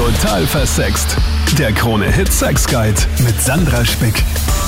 Total 0.00 0.46
versext. 0.46 1.14
Der 1.58 1.72
Krone 1.72 2.10
Hit 2.10 2.32
Sex 2.32 2.66
Guide 2.66 2.98
mit 3.18 3.38
Sandra 3.38 3.84
Spick. 3.84 4.14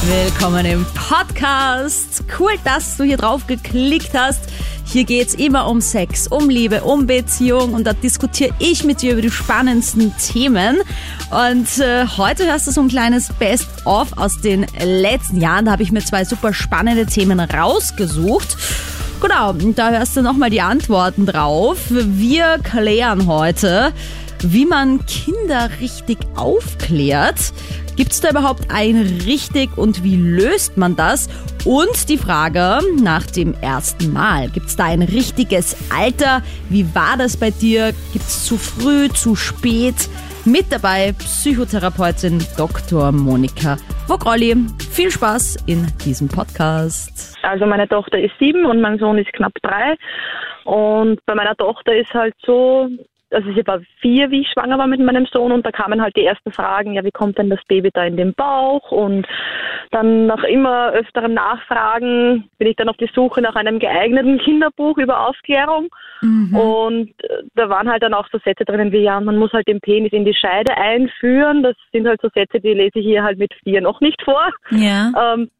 Willkommen 0.02 0.66
im 0.66 0.84
Podcast. 0.94 2.22
Cool, 2.38 2.52
dass 2.64 2.98
du 2.98 3.04
hier 3.04 3.16
drauf 3.16 3.46
geklickt 3.46 4.10
hast. 4.12 4.40
Hier 4.84 5.04
geht's 5.04 5.32
immer 5.32 5.68
um 5.68 5.80
Sex, 5.80 6.26
um 6.28 6.50
Liebe, 6.50 6.82
um 6.82 7.06
Beziehung 7.06 7.72
und 7.72 7.84
da 7.84 7.94
diskutiere 7.94 8.54
ich 8.58 8.84
mit 8.84 9.00
dir 9.00 9.12
über 9.12 9.22
die 9.22 9.30
spannendsten 9.30 10.14
Themen. 10.18 10.82
Und 11.30 11.78
äh, 11.78 12.06
heute 12.18 12.44
hörst 12.44 12.66
du 12.66 12.70
so 12.70 12.82
ein 12.82 12.88
kleines 12.88 13.32
Best-of 13.32 14.18
aus 14.18 14.38
den 14.42 14.66
letzten 14.84 15.40
Jahren. 15.40 15.64
Da 15.64 15.72
habe 15.72 15.82
ich 15.82 15.92
mir 15.92 16.04
zwei 16.04 16.26
super 16.26 16.52
spannende 16.52 17.06
Themen 17.06 17.40
rausgesucht. 17.40 18.58
Genau, 19.22 19.52
da 19.52 19.90
hörst 19.92 20.14
du 20.14 20.20
nochmal 20.20 20.50
die 20.50 20.60
Antworten 20.60 21.24
drauf. 21.24 21.78
Wir 21.88 22.58
klären 22.58 23.28
heute, 23.28 23.94
wie 24.42 24.66
man 24.66 25.04
Kinder 25.06 25.70
richtig 25.80 26.18
aufklärt. 26.36 27.52
Gibt 27.96 28.12
es 28.12 28.20
da 28.20 28.30
überhaupt 28.30 28.70
ein 28.70 28.96
richtig 29.26 29.76
und 29.76 30.02
wie 30.02 30.16
löst 30.16 30.76
man 30.76 30.96
das? 30.96 31.28
Und 31.64 32.08
die 32.08 32.16
Frage 32.16 32.80
nach 33.00 33.26
dem 33.26 33.54
ersten 33.60 34.12
Mal. 34.12 34.48
Gibt 34.48 34.66
es 34.66 34.76
da 34.76 34.84
ein 34.86 35.02
richtiges 35.02 35.76
Alter? 35.94 36.42
Wie 36.70 36.86
war 36.94 37.16
das 37.18 37.36
bei 37.36 37.50
dir? 37.50 37.92
Gibt 38.12 38.24
es 38.24 38.46
zu 38.46 38.56
früh, 38.56 39.08
zu 39.10 39.36
spät? 39.36 40.08
Mit 40.44 40.72
dabei 40.72 41.12
Psychotherapeutin 41.12 42.44
Dr. 42.56 43.12
Monika 43.12 43.76
Vogrolli. 44.08 44.56
Viel 44.90 45.10
Spaß 45.10 45.64
in 45.66 45.86
diesem 46.04 46.26
Podcast. 46.26 47.36
Also 47.42 47.66
meine 47.66 47.86
Tochter 47.86 48.18
ist 48.18 48.32
sieben 48.40 48.64
und 48.64 48.80
mein 48.80 48.98
Sohn 48.98 49.18
ist 49.18 49.32
knapp 49.34 49.52
drei. 49.62 49.94
Und 50.64 51.24
bei 51.26 51.34
meiner 51.34 51.56
Tochter 51.56 51.94
ist 51.94 52.12
halt 52.12 52.34
so, 52.44 52.88
also 53.32 53.48
ich 53.48 53.66
war 53.66 53.80
vier, 54.00 54.30
wie 54.30 54.42
ich 54.42 54.48
schwanger 54.48 54.78
war 54.78 54.86
mit 54.86 55.00
meinem 55.00 55.26
Sohn 55.26 55.52
und 55.52 55.64
da 55.64 55.70
kamen 55.70 56.02
halt 56.02 56.16
die 56.16 56.24
ersten 56.24 56.52
Fragen, 56.52 56.94
ja, 56.94 57.04
wie 57.04 57.10
kommt 57.10 57.38
denn 57.38 57.50
das 57.50 57.60
Baby 57.68 57.90
da 57.92 58.04
in 58.04 58.16
den 58.16 58.34
Bauch? 58.34 58.90
Und 58.90 59.26
dann 59.90 60.26
nach 60.26 60.42
immer 60.44 60.92
öfteren 60.92 61.34
Nachfragen 61.34 62.48
bin 62.58 62.68
ich 62.68 62.76
dann 62.76 62.88
auf 62.88 62.96
die 62.96 63.10
Suche 63.14 63.40
nach 63.40 63.54
einem 63.54 63.78
geeigneten 63.78 64.38
Kinderbuch 64.38 64.98
über 64.98 65.28
Aufklärung. 65.28 65.88
Mhm. 66.20 66.56
Und 66.56 67.08
äh, 67.24 67.42
da 67.54 67.68
waren 67.68 67.90
halt 67.90 68.02
dann 68.02 68.14
auch 68.14 68.26
so 68.32 68.38
Sätze 68.38 68.64
drinnen 68.64 68.92
wie, 68.92 69.02
ja, 69.02 69.20
man 69.20 69.36
muss 69.36 69.52
halt 69.52 69.68
den 69.68 69.80
Penis 69.80 70.12
in 70.12 70.24
die 70.24 70.34
Scheide 70.34 70.76
einführen. 70.76 71.62
Das 71.62 71.76
sind 71.92 72.06
halt 72.06 72.20
so 72.20 72.28
Sätze, 72.34 72.60
die 72.60 72.74
lese 72.74 72.98
ich 72.98 73.06
hier 73.06 73.22
halt 73.22 73.38
mit 73.38 73.52
vier 73.64 73.80
noch 73.80 74.00
nicht 74.00 74.22
vor. 74.22 74.50
Ja. 74.70 75.34
Ähm, 75.34 75.50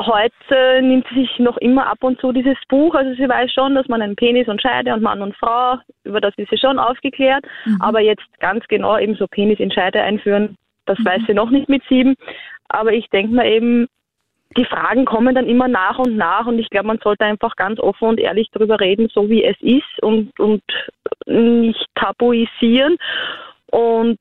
Heute 0.00 0.82
nimmt 0.82 1.06
sie 1.08 1.22
sich 1.22 1.38
noch 1.38 1.56
immer 1.56 1.86
ab 1.86 1.98
und 2.02 2.20
zu 2.20 2.32
dieses 2.32 2.56
Buch. 2.68 2.94
Also 2.94 3.14
sie 3.14 3.28
weiß 3.28 3.50
schon, 3.52 3.74
dass 3.74 3.88
man 3.88 4.02
einen 4.02 4.16
Penis 4.16 4.46
und 4.46 4.60
Scheide 4.60 4.92
und 4.92 5.02
Mann 5.02 5.22
und 5.22 5.34
Frau, 5.36 5.78
über 6.04 6.20
das 6.20 6.34
ist 6.36 6.50
sie 6.50 6.58
schon 6.58 6.78
aufgeklärt. 6.78 7.44
Mhm. 7.64 7.80
Aber 7.80 8.00
jetzt 8.00 8.26
ganz 8.38 8.66
genau 8.68 8.98
eben 8.98 9.14
so 9.14 9.26
Penis 9.26 9.58
in 9.58 9.70
Scheide 9.70 10.02
einführen, 10.02 10.56
das 10.84 10.98
mhm. 10.98 11.06
weiß 11.06 11.22
sie 11.26 11.34
noch 11.34 11.50
nicht 11.50 11.68
mit 11.68 11.82
sieben. 11.88 12.14
Aber 12.68 12.92
ich 12.92 13.08
denke 13.08 13.34
mir 13.34 13.46
eben, 13.46 13.88
die 14.56 14.64
Fragen 14.64 15.04
kommen 15.04 15.34
dann 15.34 15.46
immer 15.46 15.68
nach 15.68 15.98
und 15.98 16.16
nach 16.16 16.46
und 16.46 16.58
ich 16.58 16.70
glaube, 16.70 16.86
man 16.86 16.98
sollte 17.02 17.24
einfach 17.24 17.56
ganz 17.56 17.80
offen 17.80 18.08
und 18.08 18.20
ehrlich 18.20 18.48
darüber 18.52 18.80
reden, 18.80 19.08
so 19.12 19.28
wie 19.28 19.44
es 19.44 19.56
ist 19.60 20.02
und, 20.02 20.38
und 20.38 20.62
nicht 21.26 21.84
tabuisieren 21.94 22.96
und 23.70 24.18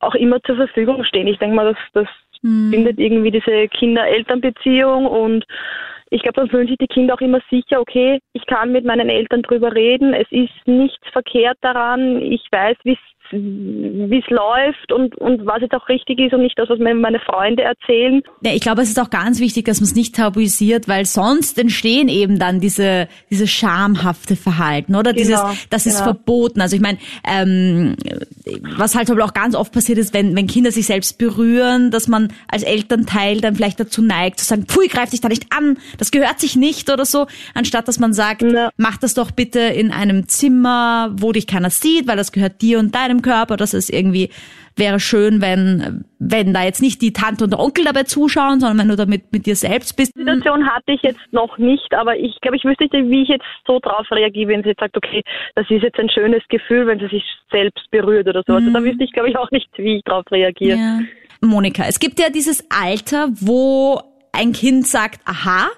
auch 0.00 0.14
immer 0.14 0.42
zur 0.42 0.56
Verfügung 0.56 1.04
stehen. 1.04 1.26
Ich 1.26 1.38
denke 1.38 1.56
mal, 1.56 1.72
dass, 1.72 1.92
dass 1.92 2.08
mhm. 2.46 2.70
findet 2.70 2.98
irgendwie 2.98 3.30
diese 3.30 3.68
Kinder-Eltern-Beziehung 3.68 5.06
und 5.06 5.44
ich 6.10 6.22
glaube, 6.22 6.40
dann 6.40 6.50
fühlen 6.50 6.68
sich 6.68 6.78
die 6.78 6.86
Kinder 6.86 7.14
auch 7.14 7.20
immer 7.20 7.40
sicher, 7.50 7.80
okay, 7.80 8.20
ich 8.32 8.46
kann 8.46 8.70
mit 8.70 8.84
meinen 8.84 9.08
Eltern 9.08 9.42
drüber 9.42 9.74
reden, 9.74 10.14
es 10.14 10.30
ist 10.30 10.54
nichts 10.66 11.06
verkehrt 11.10 11.58
daran, 11.62 12.22
ich 12.22 12.46
weiß, 12.52 12.76
wie 12.84 12.92
es 12.92 13.15
wie 13.30 14.18
es 14.18 14.30
läuft 14.30 14.92
und, 14.92 15.16
und 15.16 15.46
was 15.46 15.60
jetzt 15.60 15.74
auch 15.74 15.88
richtig 15.88 16.18
ist 16.18 16.32
und 16.32 16.42
nicht 16.42 16.58
das, 16.58 16.68
was 16.68 16.78
mir 16.78 16.94
meine 16.94 17.20
Freunde 17.20 17.62
erzählen. 17.62 18.22
Ja, 18.42 18.52
ich 18.52 18.60
glaube, 18.60 18.82
es 18.82 18.88
ist 18.88 19.00
auch 19.00 19.10
ganz 19.10 19.40
wichtig, 19.40 19.64
dass 19.64 19.80
man 19.80 19.86
es 19.86 19.94
nicht 19.94 20.14
tabuisiert, 20.14 20.88
weil 20.88 21.04
sonst 21.04 21.58
entstehen 21.58 22.08
eben 22.08 22.38
dann 22.38 22.60
diese, 22.60 23.08
diese 23.30 23.46
schamhafte 23.46 24.36
Verhalten, 24.36 24.94
oder? 24.94 25.12
Genau, 25.12 25.50
Dieses, 25.50 25.68
das 25.70 25.84
genau. 25.84 25.96
ist 25.96 26.02
verboten. 26.02 26.60
Also 26.60 26.76
ich 26.76 26.82
meine, 26.82 26.98
ähm, 27.26 27.96
was 28.76 28.94
halt 28.94 29.10
auch 29.10 29.34
ganz 29.34 29.54
oft 29.54 29.72
passiert 29.72 29.98
ist, 29.98 30.14
wenn, 30.14 30.36
wenn 30.36 30.46
Kinder 30.46 30.70
sich 30.70 30.86
selbst 30.86 31.18
berühren, 31.18 31.90
dass 31.90 32.08
man 32.08 32.32
als 32.48 32.62
Elternteil 32.62 33.40
dann 33.40 33.56
vielleicht 33.56 33.80
dazu 33.80 34.02
neigt, 34.02 34.38
zu 34.38 34.44
sagen, 34.44 34.66
pfui, 34.66 34.88
greif 34.88 35.10
dich 35.10 35.20
da 35.20 35.28
nicht 35.28 35.46
an, 35.56 35.78
das 35.98 36.10
gehört 36.10 36.40
sich 36.40 36.56
nicht 36.56 36.90
oder 36.90 37.04
so, 37.04 37.26
anstatt 37.54 37.88
dass 37.88 37.98
man 37.98 38.12
sagt, 38.12 38.42
ja. 38.42 38.70
mach 38.76 38.96
das 38.98 39.14
doch 39.14 39.30
bitte 39.30 39.60
in 39.60 39.90
einem 39.90 40.28
Zimmer, 40.28 41.10
wo 41.18 41.32
dich 41.32 41.46
keiner 41.46 41.70
sieht, 41.70 42.06
weil 42.06 42.16
das 42.16 42.32
gehört 42.32 42.62
dir 42.62 42.78
und 42.78 42.94
deinem 42.94 43.15
deinem 43.16 43.22
Körper. 43.22 43.56
Das 43.56 43.74
ist 43.74 43.90
irgendwie, 43.90 44.30
wäre 44.76 45.00
schön, 45.00 45.40
wenn, 45.40 46.04
wenn 46.18 46.52
da 46.52 46.64
jetzt 46.64 46.82
nicht 46.82 47.00
die 47.02 47.12
Tante 47.12 47.44
und 47.44 47.50
der 47.50 47.60
Onkel 47.60 47.84
dabei 47.84 48.04
zuschauen, 48.04 48.60
sondern 48.60 48.78
wenn 48.78 48.88
du 48.88 48.96
damit 48.96 49.32
mit 49.32 49.46
dir 49.46 49.56
selbst 49.56 49.96
bist. 49.96 50.14
Die 50.14 50.20
Situation 50.20 50.66
hatte 50.66 50.92
ich 50.92 51.02
jetzt 51.02 51.20
noch 51.32 51.58
nicht, 51.58 51.94
aber 51.94 52.16
ich 52.16 52.40
glaube, 52.40 52.56
ich 52.56 52.64
wüsste 52.64 52.84
nicht, 52.84 52.92
wie 52.92 53.22
ich 53.22 53.28
jetzt 53.28 53.44
so 53.66 53.78
drauf 53.80 54.06
reagiere, 54.10 54.48
wenn 54.48 54.62
sie 54.62 54.70
jetzt 54.70 54.80
sagt, 54.80 54.96
okay, 54.96 55.22
das 55.54 55.70
ist 55.70 55.82
jetzt 55.82 55.98
ein 55.98 56.10
schönes 56.10 56.42
Gefühl, 56.48 56.86
wenn 56.86 56.98
sie 56.98 57.08
sich 57.08 57.24
selbst 57.50 57.90
berührt 57.90 58.28
oder 58.28 58.42
so. 58.46 58.54
Also 58.54 58.70
da 58.70 58.80
mhm. 58.80 58.84
wüsste 58.84 59.04
ich, 59.04 59.12
glaube 59.12 59.30
ich, 59.30 59.36
auch 59.36 59.50
nicht, 59.50 59.68
wie 59.76 59.96
ich 59.96 60.04
drauf 60.04 60.24
reagiere. 60.30 60.78
Ja. 60.78 61.00
Monika, 61.40 61.84
es 61.86 62.00
gibt 62.00 62.18
ja 62.18 62.30
dieses 62.30 62.66
Alter, 62.70 63.28
wo 63.40 64.00
ein 64.32 64.52
Kind 64.52 64.86
sagt, 64.86 65.20
aha, 65.24 65.68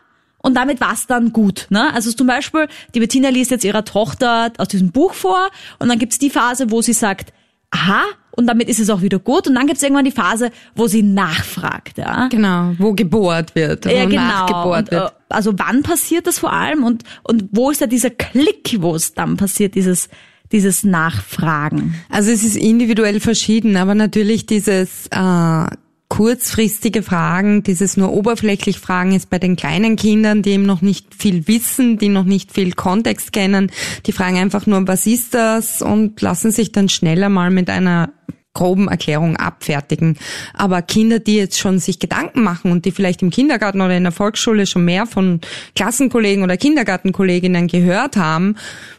und 0.42 0.54
damit 0.54 0.80
war's 0.80 1.06
dann 1.06 1.32
gut. 1.32 1.66
Ne? 1.70 1.92
Also 1.92 2.12
zum 2.12 2.26
Beispiel, 2.26 2.68
die 2.94 3.00
Bettina 3.00 3.28
liest 3.28 3.50
jetzt 3.50 3.64
ihrer 3.64 3.84
Tochter 3.84 4.52
aus 4.58 4.68
diesem 4.68 4.92
Buch 4.92 5.14
vor 5.14 5.48
und 5.78 5.88
dann 5.88 5.98
gibt's 5.98 6.18
die 6.18 6.30
Phase, 6.30 6.70
wo 6.70 6.80
sie 6.80 6.92
sagt, 6.92 7.32
aha, 7.70 8.02
und 8.30 8.46
damit 8.46 8.68
ist 8.68 8.78
es 8.78 8.88
auch 8.88 9.02
wieder 9.02 9.18
gut. 9.18 9.48
Und 9.48 9.56
dann 9.56 9.66
gibt's 9.66 9.82
irgendwann 9.82 10.04
die 10.04 10.12
Phase, 10.12 10.50
wo 10.76 10.86
sie 10.86 11.02
nachfragt. 11.02 11.98
Ja? 11.98 12.28
Genau, 12.28 12.72
wo 12.78 12.92
gebohrt 12.92 13.54
wird, 13.56 13.84
wo 13.84 13.90
ja, 13.90 14.04
genau. 14.04 14.22
nachgebohrt 14.22 14.84
und, 14.84 14.90
wird. 14.92 15.10
Äh, 15.10 15.14
also 15.28 15.52
wann 15.56 15.82
passiert 15.82 16.26
das 16.26 16.38
vor 16.38 16.52
allem 16.52 16.84
und, 16.84 17.02
und 17.24 17.48
wo 17.50 17.70
ist 17.70 17.80
da 17.80 17.86
dieser 17.86 18.10
Klick, 18.10 18.76
wo 18.78 18.94
es 18.94 19.14
dann 19.14 19.36
passiert, 19.36 19.74
dieses 19.74 20.08
dieses 20.50 20.82
Nachfragen? 20.82 21.94
Also 22.08 22.30
es 22.30 22.42
ist 22.42 22.56
individuell 22.56 23.20
verschieden, 23.20 23.76
aber 23.76 23.94
natürlich 23.94 24.46
dieses 24.46 25.06
äh, 25.08 25.66
kurzfristige 26.08 27.02
Fragen, 27.02 27.62
dieses 27.62 27.96
nur 27.96 28.12
oberflächlich 28.12 28.78
Fragen 28.78 29.12
ist 29.12 29.30
bei 29.30 29.38
den 29.38 29.56
kleinen 29.56 29.96
Kindern, 29.96 30.42
die 30.42 30.50
eben 30.50 30.64
noch 30.64 30.80
nicht 30.80 31.14
viel 31.14 31.46
wissen, 31.46 31.98
die 31.98 32.08
noch 32.08 32.24
nicht 32.24 32.52
viel 32.52 32.72
Kontext 32.72 33.32
kennen. 33.32 33.70
Die 34.06 34.12
fragen 34.12 34.38
einfach 34.38 34.66
nur, 34.66 34.88
was 34.88 35.06
ist 35.06 35.34
das? 35.34 35.82
Und 35.82 36.20
lassen 36.22 36.50
sich 36.50 36.72
dann 36.72 36.88
schneller 36.88 37.28
mal 37.28 37.50
mit 37.50 37.68
einer 37.68 38.10
groben 38.54 38.88
Erklärung 38.88 39.36
abfertigen. 39.36 40.16
Aber 40.52 40.82
Kinder, 40.82 41.20
die 41.20 41.36
jetzt 41.36 41.58
schon 41.58 41.78
sich 41.78 42.00
Gedanken 42.00 42.42
machen 42.42 42.72
und 42.72 42.86
die 42.86 42.90
vielleicht 42.90 43.22
im 43.22 43.30
Kindergarten 43.30 43.80
oder 43.80 43.96
in 43.96 44.02
der 44.02 44.12
Volksschule 44.12 44.66
schon 44.66 44.84
mehr 44.84 45.06
von 45.06 45.40
Klassenkollegen 45.76 46.42
oder 46.42 46.56
Kindergartenkolleginnen 46.56 47.68
gehört 47.68 48.16
haben, 48.16 48.56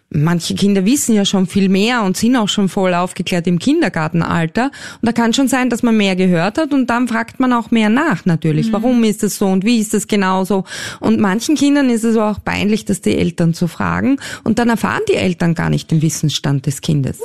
manche 0.09 0.56
Kinder 0.56 0.86
wissen 0.86 1.16
ja 1.16 1.25
schon 1.25 1.47
viel 1.47 1.70
mehr 1.70 2.03
und 2.03 2.18
sind 2.18 2.36
auch 2.36 2.50
schon 2.50 2.70
voll 2.70 2.94
aufgeklärt 2.94 3.47
im 3.47 3.59
Kindergartenalter. 3.59 4.66
Und 4.66 5.06
da 5.06 5.12
kann 5.12 5.34
schon 5.34 5.47
sein, 5.47 5.70
dass 5.70 5.84
man 5.84 5.97
mehr 5.97 6.16
gehört 6.16 6.58
hat 6.58 6.74
und 6.74 6.90
dann 6.90 7.08
fragt 7.08 7.40
man 7.40 7.53
auch 7.53 7.72
mehr 7.72 7.90
nach 7.90 8.25
natürlich. 8.25 8.70
Mhm. 8.70 8.74
Warum 8.74 9.03
ist 9.03 9.24
es 9.24 9.38
so 9.38 9.47
und 9.47 9.66
wie 9.66 9.80
ist 9.80 9.94
es 9.94 10.08
genauso? 10.08 10.64
Und 11.00 11.20
manchen 11.20 11.56
Kindern 11.56 11.90
ist 11.90 12.03
es 12.03 12.18
auch 12.18 12.44
peinlich, 12.44 12.86
dass 12.86 13.02
die 13.02 13.16
Eltern 13.16 13.53
zu 13.53 13.68
fragen 13.68 14.20
und 14.44 14.59
dann 14.59 14.70
erfahren 14.70 15.02
die 15.09 15.16
Eltern 15.16 15.53
gar 15.53 15.70
nicht 15.70 15.92
den 15.92 16.02
Wissensstand 16.02 16.66
des 16.66 16.81
Kindes. 16.81 17.20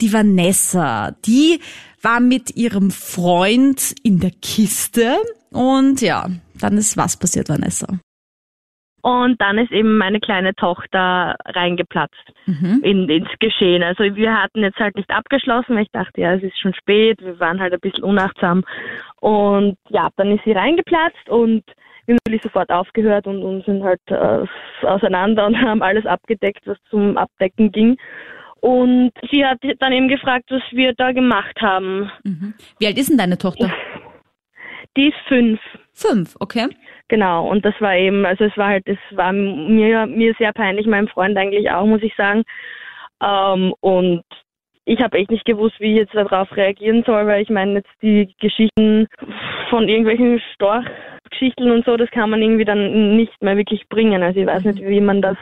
Die 0.00 0.12
Vanessa, 0.12 1.12
die 1.24 1.60
war 2.02 2.20
mit 2.20 2.56
ihrem 2.56 2.90
Freund 2.90 3.94
in 4.02 4.20
der 4.20 4.32
Kiste 4.42 5.16
und 5.50 6.00
ja, 6.02 6.28
dann 6.58 6.76
ist 6.76 6.96
was 6.96 7.16
passiert, 7.16 7.48
Vanessa? 7.48 7.86
Und 9.06 9.40
dann 9.40 9.56
ist 9.56 9.70
eben 9.70 9.98
meine 9.98 10.18
kleine 10.18 10.52
Tochter 10.56 11.36
reingeplatzt 11.44 12.32
mhm. 12.46 12.80
in, 12.82 13.08
ins 13.08 13.28
Geschehen. 13.38 13.84
Also 13.84 14.02
wir 14.02 14.34
hatten 14.34 14.64
jetzt 14.64 14.80
halt 14.80 14.96
nicht 14.96 15.12
abgeschlossen, 15.12 15.76
weil 15.76 15.84
ich 15.84 15.92
dachte, 15.92 16.22
ja, 16.22 16.34
es 16.34 16.42
ist 16.42 16.58
schon 16.58 16.74
spät, 16.74 17.22
wir 17.22 17.38
waren 17.38 17.60
halt 17.60 17.72
ein 17.72 17.78
bisschen 17.78 18.02
unachtsam. 18.02 18.64
Und 19.20 19.76
ja, 19.90 20.08
dann 20.16 20.32
ist 20.32 20.42
sie 20.44 20.50
reingeplatzt 20.50 21.28
und 21.28 21.62
wir 22.04 22.14
haben 22.14 22.18
natürlich 22.26 22.42
sofort 22.42 22.68
aufgehört 22.70 23.28
und, 23.28 23.44
und 23.44 23.64
sind 23.64 23.84
halt 23.84 24.00
äh, 24.06 24.44
auseinander 24.84 25.46
und 25.46 25.56
haben 25.62 25.82
alles 25.82 26.04
abgedeckt, 26.04 26.66
was 26.66 26.78
zum 26.90 27.16
Abdecken 27.16 27.70
ging. 27.70 27.98
Und 28.56 29.12
sie 29.30 29.46
hat 29.46 29.58
dann 29.78 29.92
eben 29.92 30.08
gefragt, 30.08 30.46
was 30.48 30.62
wir 30.72 30.94
da 30.94 31.12
gemacht 31.12 31.62
haben. 31.62 32.10
Mhm. 32.24 32.54
Wie 32.80 32.88
alt 32.88 32.98
ist 32.98 33.10
denn 33.10 33.18
deine 33.18 33.38
Tochter? 33.38 33.72
Die 34.96 35.10
ist 35.10 35.28
fünf. 35.28 35.60
Fünf, 35.96 36.36
okay. 36.40 36.66
Genau, 37.08 37.48
und 37.48 37.64
das 37.64 37.74
war 37.80 37.96
eben, 37.96 38.26
also 38.26 38.44
es 38.44 38.56
war 38.58 38.68
halt, 38.68 38.86
es 38.86 38.98
war 39.12 39.32
mir, 39.32 40.06
mir 40.06 40.34
sehr 40.38 40.52
peinlich, 40.52 40.86
meinem 40.86 41.08
Freund 41.08 41.36
eigentlich 41.38 41.70
auch, 41.70 41.86
muss 41.86 42.02
ich 42.02 42.14
sagen. 42.16 42.42
Ähm, 43.22 43.72
und 43.80 44.22
ich 44.84 45.00
habe 45.00 45.16
echt 45.16 45.30
nicht 45.30 45.46
gewusst, 45.46 45.80
wie 45.80 45.92
ich 45.92 45.98
jetzt 45.98 46.14
darauf 46.14 46.54
reagieren 46.54 47.02
soll, 47.06 47.26
weil 47.26 47.42
ich 47.42 47.48
meine, 47.48 47.76
jetzt 47.76 47.90
die 48.02 48.28
Geschichten, 48.40 49.08
von 49.70 49.88
irgendwelchen 49.88 50.40
Storchgeschichten 51.26 51.70
und 51.70 51.84
so, 51.84 51.96
das 51.96 52.10
kann 52.10 52.30
man 52.30 52.42
irgendwie 52.42 52.64
dann 52.64 53.16
nicht 53.16 53.40
mehr 53.42 53.56
wirklich 53.56 53.88
bringen. 53.88 54.22
Also 54.22 54.40
ich 54.40 54.46
weiß 54.46 54.64
nicht, 54.64 54.80
wie 54.80 55.00
man 55.00 55.22
das 55.22 55.36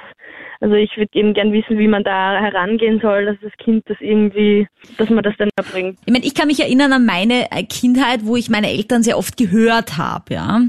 also 0.60 0.76
ich 0.76 0.96
würde 0.96 1.10
eben 1.12 1.34
gern 1.34 1.52
wissen, 1.52 1.78
wie 1.78 1.88
man 1.88 2.04
da 2.04 2.40
herangehen 2.40 2.98
soll, 3.00 3.26
dass 3.26 3.36
das 3.42 3.52
Kind 3.58 3.84
das 3.86 3.98
irgendwie, 4.00 4.66
dass 4.96 5.10
man 5.10 5.22
das 5.22 5.34
dann 5.36 5.50
erbringt. 5.56 5.98
Ich 6.06 6.12
meine, 6.12 6.24
ich 6.24 6.34
kann 6.34 6.46
mich 6.46 6.60
erinnern 6.60 6.92
an 6.92 7.04
meine 7.04 7.46
Kindheit, 7.68 8.20
wo 8.22 8.36
ich 8.36 8.48
meine 8.48 8.70
Eltern 8.70 9.02
sehr 9.02 9.18
oft 9.18 9.36
gehört 9.36 9.98
habe, 9.98 10.32
ja. 10.32 10.60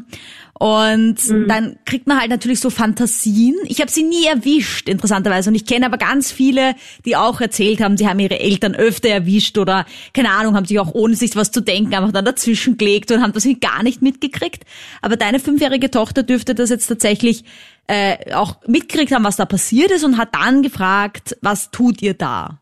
Und 0.57 1.27
mhm. 1.27 1.47
dann 1.49 1.75
kriegt 1.83 2.07
man 2.07 2.19
halt 2.19 2.29
natürlich 2.29 2.61
so 2.61 2.69
Fantasien. 2.69 3.55
Ich 3.65 3.81
habe 3.81 3.91
sie 3.91 4.03
nie 4.03 4.25
erwischt, 4.25 4.87
interessanterweise. 4.87 5.49
Und 5.49 5.55
ich 5.55 5.65
kenne 5.65 5.85
aber 5.85 5.97
ganz 5.97 6.31
viele, 6.31 6.75
die 7.03 7.17
auch 7.17 7.41
erzählt 7.41 7.81
haben, 7.81 7.97
sie 7.97 8.07
haben 8.07 8.19
ihre 8.19 8.39
Eltern 8.39 8.73
öfter 8.73 9.09
erwischt 9.09 9.57
oder, 9.57 9.85
keine 10.13 10.31
Ahnung, 10.31 10.55
haben 10.55 10.65
sich 10.65 10.79
auch 10.79 10.93
ohne 10.93 11.15
sich 11.15 11.35
was 11.35 11.51
zu 11.51 11.59
denken 11.59 11.93
einfach 11.93 12.13
dann 12.13 12.23
dazwischen 12.23 12.77
gelegt 12.77 13.11
und 13.11 13.21
haben 13.21 13.33
das 13.33 13.45
gar 13.59 13.83
nicht 13.83 14.01
mitgekriegt. 14.01 14.63
Aber 15.01 15.17
deine 15.17 15.39
fünfjährige 15.39 15.91
Tochter 15.91 16.23
dürfte 16.23 16.55
das 16.55 16.69
jetzt 16.69 16.87
tatsächlich 16.87 17.43
äh, 17.87 18.33
auch 18.33 18.55
mitgekriegt 18.65 19.11
haben, 19.11 19.25
was 19.25 19.35
da 19.35 19.45
passiert 19.45 19.91
ist 19.91 20.05
und 20.05 20.17
hat 20.17 20.35
dann 20.35 20.63
gefragt, 20.63 21.35
was 21.41 21.69
tut 21.69 22.01
ihr 22.01 22.13
da? 22.13 22.59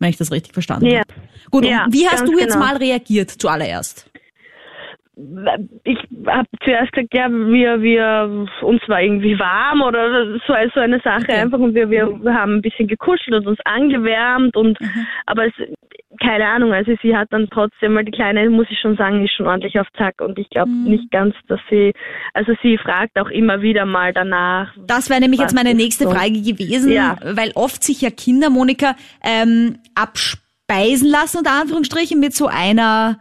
Wenn 0.00 0.10
ich 0.10 0.16
das 0.16 0.32
richtig 0.32 0.52
verstanden 0.52 0.86
ja. 0.86 0.98
habe. 1.00 1.14
Gut, 1.50 1.64
ja, 1.64 1.86
wie 1.90 2.08
hast 2.08 2.26
du 2.26 2.32
jetzt 2.32 2.54
genau. 2.54 2.66
mal 2.66 2.76
reagiert 2.76 3.30
zuallererst? 3.30 4.10
Ich 5.84 5.98
habe 6.26 6.48
zuerst 6.62 6.92
gesagt, 6.92 7.14
ja, 7.14 7.30
wir, 7.30 7.80
wir, 7.80 8.46
uns 8.60 8.82
war 8.86 9.00
irgendwie 9.00 9.38
warm 9.38 9.80
oder 9.80 10.38
so, 10.46 10.54
so 10.74 10.80
eine 10.80 11.00
Sache 11.00 11.22
okay. 11.22 11.40
einfach 11.40 11.58
und 11.58 11.74
wir, 11.74 11.88
wir, 11.88 12.06
haben 12.34 12.56
ein 12.56 12.62
bisschen 12.62 12.86
gekuschelt 12.86 13.34
und 13.34 13.46
uns 13.46 13.58
angewärmt 13.64 14.54
und, 14.56 14.78
mhm. 14.78 15.06
aber 15.24 15.46
es, 15.46 15.54
keine 16.20 16.46
Ahnung, 16.46 16.74
also 16.74 16.92
sie 17.00 17.16
hat 17.16 17.28
dann 17.30 17.48
trotzdem, 17.50 17.94
weil 17.94 18.04
die 18.04 18.12
Kleine, 18.12 18.50
muss 18.50 18.66
ich 18.68 18.78
schon 18.78 18.98
sagen, 18.98 19.24
ist 19.24 19.32
schon 19.32 19.46
ordentlich 19.46 19.80
auf 19.80 19.86
Zack 19.96 20.20
und 20.20 20.38
ich 20.38 20.50
glaube 20.50 20.70
mhm. 20.70 20.90
nicht 20.90 21.10
ganz, 21.10 21.34
dass 21.48 21.60
sie, 21.70 21.94
also 22.34 22.52
sie 22.62 22.76
fragt 22.76 23.18
auch 23.18 23.30
immer 23.30 23.62
wieder 23.62 23.86
mal 23.86 24.12
danach. 24.12 24.74
Das 24.86 25.08
wäre 25.08 25.20
nämlich 25.20 25.40
jetzt 25.40 25.54
meine 25.54 25.72
nächste 25.72 26.04
so. 26.04 26.10
Frage 26.10 26.42
gewesen, 26.42 26.92
ja. 26.92 27.16
weil 27.22 27.52
oft 27.54 27.82
sich 27.82 28.02
ja 28.02 28.10
Kinder, 28.10 28.50
Monika, 28.50 28.96
ähm, 29.24 29.78
abspeisen 29.94 31.08
lassen, 31.08 31.38
unter 31.38 31.58
Anführungsstrichen, 31.58 32.20
mit 32.20 32.34
so 32.34 32.48
einer 32.48 33.18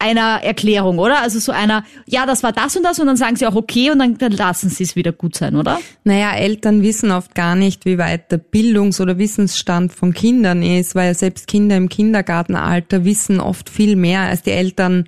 einer 0.00 0.42
Erklärung, 0.42 0.98
oder? 0.98 1.20
Also 1.20 1.38
so 1.38 1.52
einer, 1.52 1.84
ja, 2.06 2.26
das 2.26 2.42
war 2.42 2.52
das 2.52 2.76
und 2.76 2.82
das 2.82 2.98
und 2.98 3.06
dann 3.06 3.16
sagen 3.16 3.36
sie 3.36 3.46
auch 3.46 3.54
okay 3.54 3.90
und 3.90 3.98
dann, 3.98 4.18
dann 4.18 4.32
lassen 4.32 4.70
sie 4.70 4.82
es 4.82 4.96
wieder 4.96 5.12
gut 5.12 5.36
sein, 5.36 5.54
oder? 5.56 5.78
Naja, 6.04 6.32
Eltern 6.32 6.82
wissen 6.82 7.12
oft 7.12 7.34
gar 7.34 7.54
nicht, 7.54 7.84
wie 7.84 7.98
weit 7.98 8.32
der 8.32 8.38
Bildungs- 8.38 9.00
oder 9.00 9.18
Wissensstand 9.18 9.92
von 9.92 10.14
Kindern 10.14 10.62
ist, 10.62 10.94
weil 10.94 11.14
selbst 11.14 11.46
Kinder 11.46 11.76
im 11.76 11.88
Kindergartenalter 11.88 13.04
wissen 13.04 13.40
oft 13.40 13.68
viel 13.68 13.94
mehr 13.94 14.22
als 14.22 14.42
die 14.42 14.52
Eltern 14.52 15.04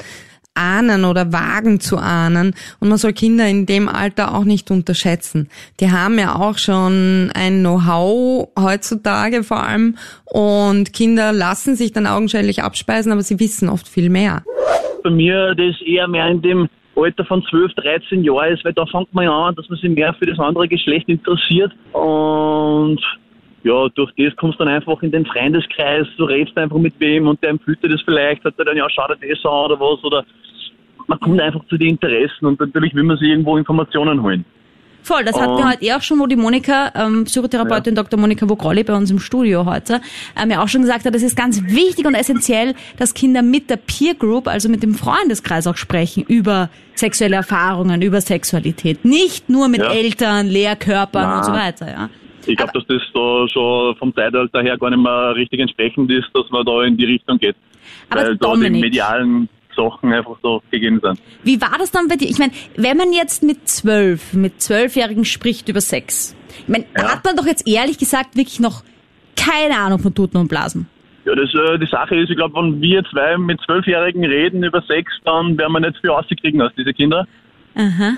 ahnen 0.54 1.04
oder 1.04 1.32
wagen 1.32 1.80
zu 1.80 1.96
ahnen. 1.96 2.54
Und 2.80 2.88
man 2.88 2.98
soll 2.98 3.12
Kinder 3.12 3.46
in 3.48 3.66
dem 3.66 3.88
Alter 3.88 4.34
auch 4.34 4.44
nicht 4.44 4.70
unterschätzen. 4.70 5.48
Die 5.80 5.90
haben 5.90 6.18
ja 6.18 6.36
auch 6.36 6.58
schon 6.58 7.30
ein 7.34 7.60
Know-how 7.60 8.48
heutzutage 8.58 9.42
vor 9.42 9.62
allem 9.62 9.96
und 10.24 10.92
Kinder 10.92 11.32
lassen 11.32 11.76
sich 11.76 11.92
dann 11.92 12.06
augenscheinlich 12.06 12.62
abspeisen, 12.62 13.12
aber 13.12 13.22
sie 13.22 13.40
wissen 13.40 13.68
oft 13.68 13.88
viel 13.88 14.10
mehr. 14.10 14.42
Bei 15.02 15.10
mir 15.10 15.54
das 15.54 15.80
eher 15.82 16.06
mehr 16.08 16.28
in 16.28 16.42
dem 16.42 16.68
Alter 16.94 17.24
von 17.24 17.42
12, 17.48 17.72
13 17.74 18.24
Jahren 18.24 18.54
ist, 18.54 18.64
weil 18.64 18.74
da 18.74 18.84
fängt 18.86 19.12
man 19.14 19.24
ja 19.24 19.32
an, 19.32 19.54
dass 19.54 19.68
man 19.68 19.78
sich 19.78 19.90
mehr 19.90 20.14
für 20.14 20.26
das 20.26 20.38
andere 20.38 20.68
Geschlecht 20.68 21.08
interessiert 21.08 21.72
und 21.92 23.00
ja, 23.64 23.88
durch 23.90 24.12
das 24.16 24.34
kommst 24.36 24.58
du 24.58 24.64
dann 24.64 24.74
einfach 24.74 25.02
in 25.02 25.12
den 25.12 25.24
Freundeskreis, 25.26 26.06
du 26.16 26.24
redest 26.24 26.56
einfach 26.56 26.78
mit 26.78 26.94
wem 26.98 27.28
und 27.28 27.42
der 27.42 27.50
empfiehlt 27.50 27.82
dir 27.82 27.88
das 27.88 28.02
vielleicht, 28.02 28.44
hat 28.44 28.54
er 28.58 28.64
dann, 28.64 28.76
ja, 28.76 28.88
schau 28.90 29.06
dir 29.08 29.28
das 29.28 29.44
an 29.44 29.50
oder 29.50 29.80
was, 29.80 30.02
oder 30.04 30.24
man 31.06 31.20
kommt 31.20 31.40
einfach 31.40 31.64
zu 31.66 31.76
den 31.76 31.90
Interessen 31.90 32.46
und 32.46 32.60
natürlich 32.60 32.94
will 32.94 33.04
man 33.04 33.18
sich 33.18 33.28
irgendwo 33.28 33.56
Informationen 33.56 34.22
holen. 34.22 34.44
Voll, 35.04 35.24
das 35.24 35.34
hatten 35.34 35.56
wir 35.56 35.68
heute 35.68 35.84
eh 35.84 35.92
auch 35.94 36.02
schon, 36.02 36.20
wo 36.20 36.26
die 36.26 36.36
Monika, 36.36 36.92
ähm, 36.94 37.24
Psychotherapeutin 37.24 37.96
ja. 37.96 38.02
Dr. 38.02 38.20
Monika 38.20 38.48
Vogrolli 38.48 38.84
bei 38.84 38.94
uns 38.94 39.10
im 39.10 39.18
Studio 39.18 39.66
heute, 39.66 40.00
ähm, 40.40 40.50
ja 40.50 40.62
auch 40.62 40.68
schon 40.68 40.82
gesagt 40.82 41.04
hat, 41.04 41.14
es 41.16 41.24
ist 41.24 41.36
ganz 41.36 41.60
wichtig 41.60 42.06
und 42.06 42.14
essentiell, 42.14 42.74
dass 42.98 43.12
Kinder 43.12 43.42
mit 43.42 43.68
der 43.68 43.78
Peer 43.78 44.14
Group, 44.14 44.46
also 44.46 44.68
mit 44.68 44.84
dem 44.84 44.94
Freundeskreis 44.94 45.66
auch 45.66 45.76
sprechen 45.76 46.22
über 46.28 46.70
sexuelle 46.94 47.34
Erfahrungen, 47.34 48.00
über 48.00 48.20
Sexualität. 48.20 49.04
Nicht 49.04 49.48
nur 49.48 49.66
mit 49.66 49.80
ja. 49.80 49.90
Eltern, 49.90 50.46
Lehrkörpern 50.46 51.28
Nein. 51.28 51.38
und 51.38 51.44
so 51.46 51.52
weiter, 51.52 51.90
ja. 51.90 52.08
Ich 52.46 52.56
glaube, 52.56 52.72
dass 52.74 52.86
das 52.86 53.02
da 53.14 53.46
schon 53.48 53.96
vom 53.96 54.14
Zeitalter 54.14 54.62
her 54.62 54.76
gar 54.78 54.90
nicht 54.90 55.02
mehr 55.02 55.34
richtig 55.34 55.60
entsprechend 55.60 56.10
ist, 56.10 56.28
dass 56.34 56.50
man 56.50 56.64
da 56.64 56.82
in 56.82 56.96
die 56.96 57.04
Richtung 57.04 57.38
geht. 57.38 57.56
Aber 58.10 58.22
weil 58.22 58.36
da 58.36 58.54
die 58.54 58.70
medialen 58.70 59.48
Sachen 59.74 60.12
einfach 60.12 60.36
so 60.42 60.62
gegeben 60.70 61.00
sind. 61.02 61.20
Wie 61.42 61.60
war 61.60 61.76
das 61.78 61.90
dann 61.90 62.08
bei 62.08 62.16
dir? 62.16 62.28
Ich 62.28 62.38
meine, 62.38 62.52
wenn 62.76 62.96
man 62.96 63.12
jetzt 63.12 63.42
mit 63.42 63.68
zwölf, 63.68 64.34
mit 64.34 64.60
zwölfjährigen 64.60 65.24
spricht 65.24 65.68
über 65.68 65.80
Sex, 65.80 66.36
ich 66.60 66.68
meine, 66.68 66.84
ja. 66.96 67.12
hat 67.12 67.24
man 67.24 67.36
doch 67.36 67.46
jetzt 67.46 67.66
ehrlich 67.66 67.98
gesagt 67.98 68.36
wirklich 68.36 68.60
noch 68.60 68.82
keine 69.36 69.78
Ahnung 69.78 69.98
von 69.98 70.14
Tuten 70.14 70.36
und 70.38 70.48
Blasen. 70.48 70.88
Ja, 71.24 71.34
das, 71.34 71.54
äh, 71.54 71.78
die 71.78 71.86
Sache 71.86 72.16
ist, 72.16 72.30
ich 72.30 72.36
glaube, 72.36 72.54
wenn 72.56 72.80
wir 72.80 73.02
zwei 73.04 73.38
mit 73.38 73.60
Zwölfjährigen 73.64 74.24
reden 74.24 74.62
über 74.62 74.82
Sex, 74.82 75.12
dann 75.24 75.56
werden 75.56 75.72
wir 75.72 75.80
nicht 75.80 75.98
viel 76.00 76.10
rauskriegen 76.10 76.60
aus 76.60 76.72
diese 76.76 76.92
Kinder. 76.92 77.26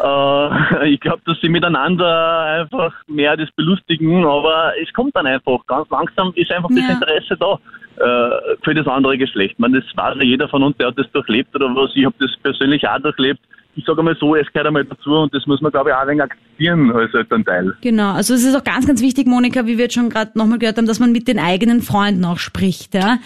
Äh, 0.03 0.89
ich 0.93 1.01
glaube, 1.01 1.23
dass 1.27 1.39
sie 1.41 1.49
miteinander 1.49 2.41
einfach 2.41 2.95
mehr 3.07 3.37
das 3.37 3.51
belustigen, 3.57 4.25
aber 4.25 4.73
es 4.83 4.93
kommt 4.93 5.15
dann 5.17 5.27
einfach. 5.27 5.67
Ganz 5.67 5.89
langsam 5.91 6.33
ist 6.35 6.51
einfach 6.51 6.71
ja. 6.71 6.83
das 6.83 6.95
Interesse 6.95 7.37
da 7.37 7.59
äh, 7.97 8.57
für 8.63 8.75
das 8.75 8.87
andere 8.87 9.17
Geschlecht. 9.19 9.59
Man, 9.59 9.73
das 9.73 9.85
weiß 9.95 10.17
ja 10.17 10.25
jeder 10.25 10.49
von 10.49 10.63
uns, 10.63 10.77
der 10.79 10.89
hat 10.89 10.99
das 10.99 11.11
durchlebt 11.13 11.55
oder 11.55 11.67
was. 11.67 11.91
Ich 11.95 12.05
habe 12.05 12.15
das 12.19 12.31
persönlich 12.43 12.87
auch 12.89 12.99
durchlebt. 12.99 13.41
Ich 13.77 13.85
sage 13.85 14.03
mal 14.03 14.17
so, 14.19 14.37
es 14.37 14.47
gehört 14.53 14.69
einmal 14.69 14.85
dazu 14.85 15.11
und 15.11 15.35
das 15.35 15.47
muss 15.47 15.61
man, 15.61 15.73
glaube 15.73 15.91
ich, 15.91 15.97
auch 15.97 16.03
ein 16.03 16.09
wenig 16.09 16.23
akzeptieren 16.23 16.93
als 16.93 17.13
Elternteil. 17.13 17.75
Genau, 17.81 18.13
also 18.13 18.35
es 18.35 18.45
ist 18.45 18.55
auch 18.55 18.63
ganz, 18.63 18.87
ganz 18.87 19.03
wichtig, 19.03 19.27
Monika, 19.27 19.67
wie 19.67 19.79
wir 19.79 19.85
jetzt 19.85 19.95
schon 19.95 20.11
gerade 20.11 20.31
nochmal 20.39 20.59
gehört 20.59 20.79
haben, 20.79 20.87
dass 20.87 21.01
man 21.01 21.11
mit 21.11 21.27
den 21.27 21.41
eigenen 21.41 21.83
Freunden 21.83 22.25
auch 22.25 22.39
spricht. 22.39 22.95
Ja? 22.95 23.19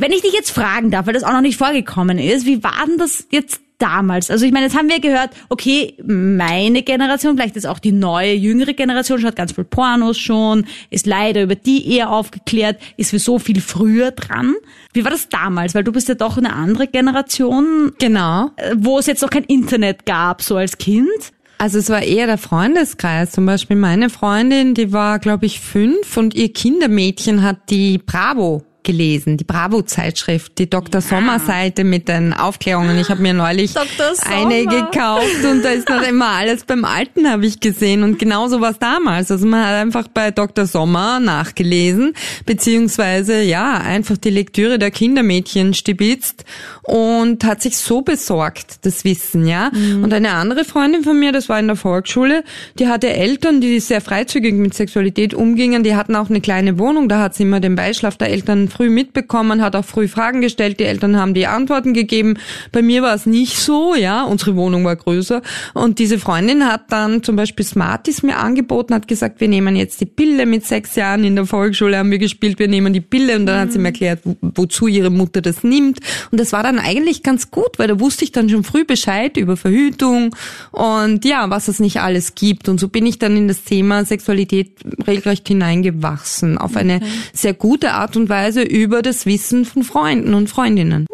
Wenn 0.00 0.12
ich 0.12 0.22
dich 0.22 0.32
jetzt 0.32 0.50
fragen 0.50 0.90
darf, 0.90 1.06
weil 1.06 1.12
das 1.12 1.24
auch 1.24 1.32
noch 1.32 1.42
nicht 1.42 1.58
vorgekommen 1.58 2.18
ist, 2.18 2.46
wie 2.46 2.64
war 2.64 2.86
denn 2.86 2.96
das 2.96 3.26
jetzt 3.30 3.60
damals? 3.76 4.30
Also 4.30 4.46
ich 4.46 4.52
meine, 4.52 4.64
jetzt 4.64 4.74
haben 4.74 4.88
wir 4.88 4.98
gehört, 4.98 5.28
okay, 5.50 5.94
meine 6.02 6.82
Generation, 6.82 7.36
vielleicht 7.36 7.56
ist 7.56 7.66
auch 7.66 7.78
die 7.78 7.92
neue, 7.92 8.32
jüngere 8.32 8.72
Generation, 8.72 9.20
schaut 9.20 9.36
ganz 9.36 9.52
viel 9.52 9.64
Pornos 9.64 10.16
schon, 10.16 10.64
ist 10.88 11.06
leider 11.06 11.42
über 11.42 11.54
die 11.54 11.86
eher 11.86 12.08
aufgeklärt, 12.08 12.80
ist 12.96 13.10
für 13.10 13.18
so 13.18 13.38
viel 13.38 13.60
früher 13.60 14.12
dran. 14.12 14.54
Wie 14.94 15.04
war 15.04 15.10
das 15.10 15.28
damals? 15.28 15.74
Weil 15.74 15.84
du 15.84 15.92
bist 15.92 16.08
ja 16.08 16.14
doch 16.14 16.38
eine 16.38 16.54
andere 16.54 16.86
Generation. 16.86 17.92
Genau. 17.98 18.52
Äh, 18.56 18.76
wo 18.78 18.98
es 18.98 19.04
jetzt 19.04 19.20
noch 19.20 19.30
kein 19.30 19.44
Internet 19.44 20.06
gab, 20.06 20.40
so 20.40 20.56
als 20.56 20.78
Kind. 20.78 21.10
Also 21.58 21.78
es 21.78 21.90
war 21.90 22.00
eher 22.00 22.26
der 22.26 22.38
Freundeskreis. 22.38 23.32
Zum 23.32 23.44
Beispiel 23.44 23.76
meine 23.76 24.08
Freundin, 24.08 24.72
die 24.72 24.94
war, 24.94 25.18
glaube 25.18 25.44
ich, 25.44 25.60
fünf 25.60 26.16
und 26.16 26.34
ihr 26.34 26.50
Kindermädchen 26.54 27.42
hat 27.42 27.68
die 27.68 27.98
Bravo 27.98 28.64
gelesen, 28.90 29.36
die 29.36 29.44
Bravo-Zeitschrift, 29.44 30.58
die 30.58 30.68
Dr. 30.68 31.00
Ja. 31.00 31.06
Sommer-Seite 31.06 31.84
mit 31.84 32.08
den 32.08 32.32
Aufklärungen. 32.32 32.98
Ich 32.98 33.08
habe 33.08 33.22
mir 33.22 33.32
neulich 33.32 33.72
eine 33.76 34.64
gekauft 34.64 35.44
und 35.48 35.62
da 35.64 35.70
ist 35.70 35.88
noch 35.88 36.02
immer 36.02 36.26
alles 36.26 36.64
beim 36.64 36.84
Alten, 36.84 37.30
habe 37.30 37.46
ich 37.46 37.60
gesehen. 37.60 38.02
Und 38.02 38.18
genauso 38.18 38.60
war 38.60 38.72
es 38.72 38.80
damals. 38.80 39.30
Also 39.30 39.46
man 39.46 39.64
hat 39.64 39.74
einfach 39.74 40.08
bei 40.08 40.32
Dr. 40.32 40.66
Sommer 40.66 41.20
nachgelesen, 41.20 42.14
beziehungsweise 42.46 43.40
ja, 43.42 43.74
einfach 43.74 44.16
die 44.16 44.30
Lektüre 44.30 44.80
der 44.80 44.90
Kindermädchen 44.90 45.72
stibitzt 45.74 46.44
und 46.82 47.44
hat 47.44 47.62
sich 47.62 47.76
so 47.76 48.02
besorgt, 48.02 48.84
das 48.84 49.04
Wissen, 49.04 49.46
ja. 49.46 49.70
Mhm. 49.72 50.02
Und 50.02 50.12
eine 50.12 50.30
andere 50.32 50.64
Freundin 50.64 51.04
von 51.04 51.18
mir, 51.18 51.30
das 51.30 51.48
war 51.48 51.60
in 51.60 51.68
der 51.68 51.76
Volksschule, 51.76 52.42
die 52.80 52.88
hatte 52.88 53.10
Eltern, 53.10 53.60
die 53.60 53.78
sehr 53.78 54.00
freizügig 54.00 54.54
mit 54.54 54.74
Sexualität 54.74 55.32
umgingen, 55.32 55.84
die 55.84 55.94
hatten 55.94 56.16
auch 56.16 56.28
eine 56.28 56.40
kleine 56.40 56.78
Wohnung, 56.80 57.08
da 57.08 57.20
hat 57.20 57.36
sie 57.36 57.44
immer 57.44 57.60
den 57.60 57.76
Beischlaf 57.76 58.16
der 58.16 58.30
Eltern 58.30 58.68
früh 58.80 58.88
mitbekommen, 58.88 59.60
hat 59.60 59.76
auch 59.76 59.84
früh 59.84 60.08
Fragen 60.08 60.40
gestellt, 60.40 60.80
die 60.80 60.84
Eltern 60.84 61.18
haben 61.18 61.34
die 61.34 61.46
Antworten 61.46 61.92
gegeben. 61.92 62.38
Bei 62.72 62.80
mir 62.80 63.02
war 63.02 63.14
es 63.14 63.26
nicht 63.26 63.58
so, 63.58 63.94
ja, 63.94 64.22
unsere 64.22 64.56
Wohnung 64.56 64.86
war 64.86 64.96
größer. 64.96 65.42
Und 65.74 65.98
diese 65.98 66.18
Freundin 66.18 66.64
hat 66.64 66.90
dann 66.90 67.22
zum 67.22 67.36
Beispiel 67.36 67.66
Smarties 67.66 68.22
mir 68.22 68.38
angeboten, 68.38 68.94
hat 68.94 69.06
gesagt, 69.06 69.42
wir 69.42 69.48
nehmen 69.48 69.76
jetzt 69.76 70.00
die 70.00 70.06
Pille 70.06 70.46
mit 70.46 70.64
sechs 70.64 70.94
Jahren. 70.94 71.24
In 71.24 71.36
der 71.36 71.44
Volksschule 71.44 71.98
haben 71.98 72.10
wir 72.10 72.16
gespielt, 72.16 72.58
wir 72.58 72.68
nehmen 72.68 72.94
die 72.94 73.02
Pille. 73.02 73.36
Und 73.36 73.44
dann 73.44 73.56
mhm. 73.56 73.60
hat 73.60 73.72
sie 73.72 73.78
mir 73.78 73.88
erklärt, 73.88 74.20
wo, 74.24 74.38
wozu 74.40 74.86
ihre 74.86 75.10
Mutter 75.10 75.42
das 75.42 75.62
nimmt. 75.62 76.00
Und 76.30 76.40
das 76.40 76.54
war 76.54 76.62
dann 76.62 76.78
eigentlich 76.78 77.22
ganz 77.22 77.50
gut, 77.50 77.78
weil 77.78 77.88
da 77.88 78.00
wusste 78.00 78.24
ich 78.24 78.32
dann 78.32 78.48
schon 78.48 78.64
früh 78.64 78.86
Bescheid 78.86 79.36
über 79.36 79.58
Verhütung 79.58 80.34
und 80.70 81.26
ja, 81.26 81.50
was 81.50 81.68
es 81.68 81.80
nicht 81.80 82.00
alles 82.00 82.34
gibt. 82.34 82.70
Und 82.70 82.80
so 82.80 82.88
bin 82.88 83.04
ich 83.04 83.18
dann 83.18 83.36
in 83.36 83.46
das 83.46 83.62
Thema 83.62 84.06
Sexualität 84.06 84.78
regelrecht 85.06 85.48
hineingewachsen. 85.48 86.56
Auf 86.56 86.78
eine 86.78 86.96
okay. 86.96 87.06
sehr 87.34 87.52
gute 87.52 87.92
Art 87.92 88.16
und 88.16 88.30
Weise 88.30 88.59
über 88.62 89.02
das 89.02 89.26
Wissen 89.26 89.64
von 89.64 89.82
Freunden 89.82 90.34
und 90.34 90.48
Freundinnen. 90.48 91.06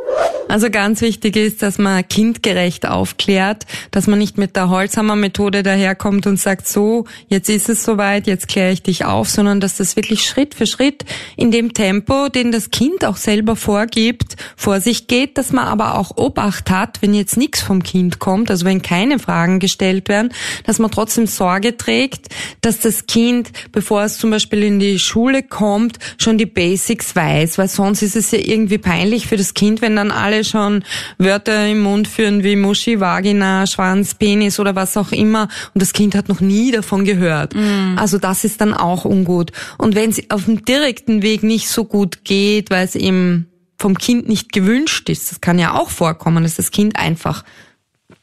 Also 0.49 0.71
ganz 0.71 1.00
wichtig 1.00 1.37
ist, 1.37 1.62
dass 1.62 1.76
man 1.79 2.07
kindgerecht 2.07 2.87
aufklärt, 2.87 3.67
dass 3.91 4.07
man 4.07 4.21
nicht 4.21 4.38
mit 4.38 4.55
der 4.55 4.71
Holzhammer-Methode 4.71 5.65
daherkommt 5.65 6.26
und 6.29 6.38
sagt, 6.38 6.69
so, 6.69 7.05
jetzt 7.29 7.49
ist 7.49 7.69
es 7.69 7.83
soweit, 7.83 8.29
jetzt 8.29 8.47
kläre 8.47 8.73
ich 8.73 8.83
dich 8.83 9.05
auf, 9.05 9.29
sondern 9.29 9.59
dass 9.59 9.76
das 9.76 9.97
wirklich 9.97 10.23
Schritt 10.23 10.55
für 10.55 10.67
Schritt 10.67 11.05
in 11.37 11.50
dem 11.50 11.75
Tempo, 11.75 12.29
den 12.29 12.53
das 12.53 12.71
Kind 12.71 13.05
auch 13.05 13.17
selber 13.17 13.57
vorgibt, 13.57 14.37
vor 14.57 14.81
sich 14.81 15.09
geht, 15.09 15.37
dass 15.37 15.53
man 15.53 15.67
aber 15.67 15.99
auch 15.99 16.17
Obacht 16.17 16.71
hat, 16.71 17.03
wenn 17.03 17.12
jetzt 17.12 17.37
nichts 17.37 17.61
vom 17.61 17.83
Kind 17.83 18.21
kommt, 18.21 18.49
also 18.49 18.65
wenn 18.67 18.83
keine 18.83 19.19
Fragen 19.19 19.59
gestellt 19.59 20.09
werden, 20.09 20.33
dass 20.65 20.79
man 20.79 20.93
trotzdem 20.93 21.26
Sorge 21.26 21.76
trägt, 21.76 22.29
dass 22.61 22.79
das 22.79 23.07
Kind, 23.07 23.50
bevor 23.73 24.05
es 24.05 24.19
zum 24.19 24.31
Beispiel 24.31 24.62
in 24.62 24.79
die 24.79 25.00
Schule 25.00 25.43
kommt, 25.43 25.99
schon 26.19 26.38
die 26.38 26.47
Basics 26.47 27.17
weiß, 27.17 27.59
weil 27.59 27.69
sonst 27.69 28.03
ist 28.03 28.15
es 28.15 28.31
ja 28.31 28.38
irgendwie 28.38 28.79
peinlich 28.79 29.26
für 29.26 29.37
das 29.37 29.55
Kind, 29.55 29.83
wenn 29.83 29.97
dann 29.97 30.12
alle 30.12 30.36
schon 30.45 30.85
Wörter 31.19 31.66
im 31.66 31.81
Mund 31.81 32.09
führen 32.09 32.43
wie 32.43 32.57
Muschi, 32.57 33.00
Vagina, 33.00 33.66
Schwanz, 33.66 34.14
Penis 34.14 34.59
oder 34.61 34.75
was 34.75 34.97
auch 34.97 35.12
immer 35.12 35.49
und 35.75 35.83
das 35.83 35.93
Kind 35.93 36.14
hat 36.14 36.28
noch 36.28 36.40
nie 36.40 36.71
davon 36.71 37.05
gehört. 37.05 37.55
Mm. 37.55 37.97
Also 37.97 38.19
das 38.19 38.45
ist 38.45 38.61
dann 38.61 38.75
auch 38.75 39.05
ungut. 39.05 39.52
Und 39.78 39.95
wenn 39.95 40.11
es 40.11 40.31
auf 40.31 40.45
dem 40.45 40.64
direkten 40.64 41.23
Weg 41.23 41.43
nicht 41.43 41.69
so 41.69 41.85
gut 41.85 42.25
geht, 42.25 42.71
weil 42.71 42.85
es 42.85 42.95
eben 42.95 43.49
vom 43.78 43.99
Kind 43.99 44.28
nicht 44.28 44.52
gewünscht 44.52 45.09
ist, 45.09 45.31
das 45.31 45.40
kann 45.40 45.59
ja 45.59 45.75
auch 45.75 45.90
vorkommen, 45.90 46.43
dass 46.43 46.57
das 46.57 46.71
Kind 46.71 46.97
einfach 46.97 47.45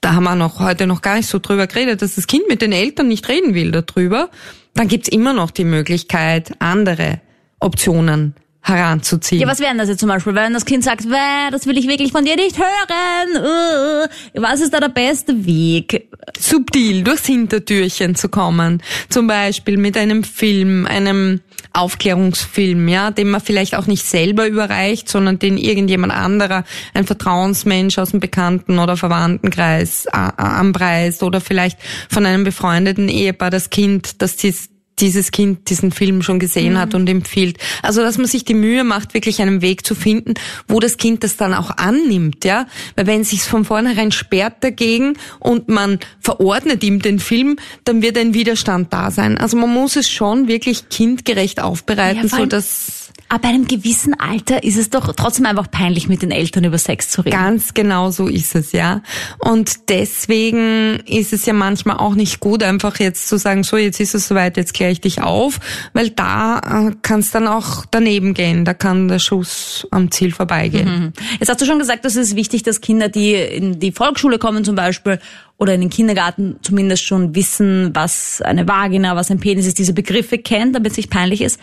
da 0.03 0.13
haben 0.15 0.23
wir 0.23 0.35
noch 0.35 0.59
heute 0.59 0.85
noch 0.85 1.01
gar 1.01 1.15
nicht 1.15 1.29
so 1.29 1.39
drüber 1.39 1.65
geredet, 1.65 2.01
dass 2.01 2.15
das 2.15 2.27
Kind 2.27 2.43
mit 2.49 2.61
den 2.61 2.73
Eltern 2.73 3.07
nicht 3.07 3.27
reden 3.29 3.53
will 3.53 3.71
darüber, 3.71 4.29
dann 4.73 4.87
gibt's 4.87 5.07
immer 5.07 5.33
noch 5.33 5.51
die 5.51 5.63
Möglichkeit, 5.63 6.53
andere 6.59 7.21
Optionen 7.59 8.35
heranzuziehen. 8.63 9.41
Ja, 9.41 9.47
was 9.47 9.59
wären 9.59 9.77
das 9.77 9.89
jetzt 9.89 9.99
zum 9.99 10.09
Beispiel, 10.09 10.33
wenn 10.35 10.53
das 10.53 10.65
Kind 10.65 10.83
sagt, 10.83 11.05
das 11.51 11.67
will 11.67 11.77
ich 11.77 11.87
wirklich 11.87 12.11
von 12.11 12.23
dir 12.25 12.35
nicht 12.35 12.57
hören? 12.57 14.07
Uh, 14.35 14.41
was 14.41 14.61
ist 14.61 14.73
da 14.73 14.79
der 14.79 14.89
beste 14.89 15.45
Weg? 15.45 16.09
Subtil 16.39 17.03
durchs 17.03 17.25
Hintertürchen 17.25 18.15
zu 18.15 18.29
kommen. 18.29 18.81
Zum 19.09 19.27
Beispiel 19.27 19.77
mit 19.77 19.97
einem 19.97 20.23
Film, 20.23 20.87
einem 20.87 21.41
Aufklärungsfilm, 21.73 22.87
ja, 22.87 23.11
den 23.11 23.29
man 23.29 23.41
vielleicht 23.41 23.75
auch 23.75 23.87
nicht 23.87 24.05
selber 24.05 24.47
überreicht, 24.47 25.09
sondern 25.09 25.39
den 25.39 25.57
irgendjemand 25.57 26.13
anderer, 26.13 26.63
ein 26.93 27.05
Vertrauensmensch 27.05 27.97
aus 27.97 28.11
dem 28.11 28.19
Bekannten- 28.19 28.79
oder 28.79 28.95
Verwandtenkreis 28.95 30.07
anpreist 30.07 31.23
oder 31.23 31.41
vielleicht 31.41 31.79
von 32.09 32.25
einem 32.25 32.43
befreundeten 32.43 33.09
Ehepaar 33.09 33.49
das 33.49 33.71
Kind, 33.71 34.21
das 34.21 34.35
dies, 34.35 34.69
dieses 34.99 35.31
Kind 35.31 35.69
diesen 35.69 35.91
Film 35.91 36.21
schon 36.21 36.39
gesehen 36.39 36.73
mhm. 36.73 36.77
hat 36.77 36.95
und 36.95 37.09
empfiehlt. 37.09 37.57
Also, 37.81 38.01
dass 38.01 38.17
man 38.17 38.27
sich 38.27 38.45
die 38.45 38.53
Mühe 38.53 38.83
macht, 38.83 39.13
wirklich 39.13 39.41
einen 39.41 39.61
Weg 39.61 39.85
zu 39.85 39.95
finden, 39.95 40.35
wo 40.67 40.79
das 40.79 40.97
Kind 40.97 41.23
das 41.23 41.37
dann 41.37 41.53
auch 41.53 41.71
annimmt, 41.71 42.45
ja. 42.45 42.67
Weil 42.95 43.07
wenn 43.07 43.21
es 43.21 43.31
sich 43.31 43.43
von 43.43 43.65
vornherein 43.65 44.11
sperrt 44.11 44.63
dagegen 44.63 45.17
und 45.39 45.69
man 45.69 45.99
verordnet 46.19 46.83
ihm 46.83 47.01
den 47.01 47.19
Film, 47.19 47.57
dann 47.83 48.01
wird 48.01 48.17
ein 48.17 48.33
Widerstand 48.33 48.93
da 48.93 49.11
sein. 49.11 49.37
Also 49.37 49.57
man 49.57 49.71
muss 49.71 49.95
es 49.95 50.09
schon 50.09 50.47
wirklich 50.47 50.89
kindgerecht 50.89 51.59
aufbereiten, 51.59 52.29
ja, 52.29 52.37
so 52.37 52.45
dass 52.45 53.02
aber 53.33 53.41
bei 53.41 53.49
einem 53.49 53.67
gewissen 53.67 54.13
Alter 54.19 54.63
ist 54.63 54.77
es 54.77 54.91
doch 54.91 55.11
trotzdem 55.15 55.47
einfach 55.47 55.71
peinlich, 55.71 56.07
mit 56.07 56.21
den 56.21 56.29
Eltern 56.29 56.65
über 56.65 56.77
Sex 56.77 57.09
zu 57.09 57.21
reden. 57.21 57.35
Ganz 57.35 57.73
genau 57.73 58.11
so 58.11 58.27
ist 58.27 58.53
es, 58.53 58.73
ja. 58.73 59.01
Und 59.39 59.89
deswegen 59.89 60.99
ist 61.07 61.33
es 61.33 61.47
ja 61.47 61.53
manchmal 61.53 61.97
auch 61.97 62.13
nicht 62.13 62.39
gut, 62.39 62.61
einfach 62.61 62.99
jetzt 62.99 63.27
zu 63.27 63.39
sagen, 63.39 63.63
so, 63.63 63.75
jetzt 63.75 63.99
ist 63.99 64.13
es 64.13 64.27
soweit, 64.27 64.55
jetzt 64.55 64.75
kläre 64.75 64.91
ich 64.91 65.01
dich 65.01 65.23
auf, 65.23 65.59
weil 65.93 66.11
da 66.11 66.59
äh, 66.59 66.91
kann 67.01 67.21
es 67.21 67.31
dann 67.31 67.47
auch 67.47 67.87
daneben 67.89 68.35
gehen. 68.35 68.65
Da 68.65 68.75
kann 68.75 69.07
der 69.07 69.17
Schuss 69.17 69.87
am 69.89 70.11
Ziel 70.11 70.31
vorbeigehen. 70.31 70.87
Mhm. 70.87 71.13
Jetzt 71.39 71.49
hast 71.49 71.59
du 71.59 71.65
schon 71.65 71.79
gesagt, 71.79 72.05
dass 72.05 72.15
es 72.15 72.29
ist 72.29 72.35
wichtig, 72.35 72.61
dass 72.61 72.81
Kinder, 72.81 73.09
die 73.09 73.33
in 73.33 73.79
die 73.79 73.91
Volksschule 73.91 74.37
kommen 74.37 74.63
zum 74.63 74.75
Beispiel, 74.75 75.17
oder 75.57 75.75
in 75.75 75.81
den 75.81 75.89
Kindergarten 75.89 76.57
zumindest 76.61 77.03
schon 77.03 77.35
wissen, 77.35 77.91
was 77.93 78.41
eine 78.41 78.67
Vagina, 78.67 79.15
was 79.15 79.31
ein 79.31 79.39
Penis 79.39 79.65
ist, 79.65 79.79
diese 79.79 79.93
Begriffe 79.93 80.37
kennt, 80.37 80.75
damit 80.75 80.91
es 80.91 80.97
nicht 80.97 81.09
peinlich 81.09 81.41
ist. 81.41 81.59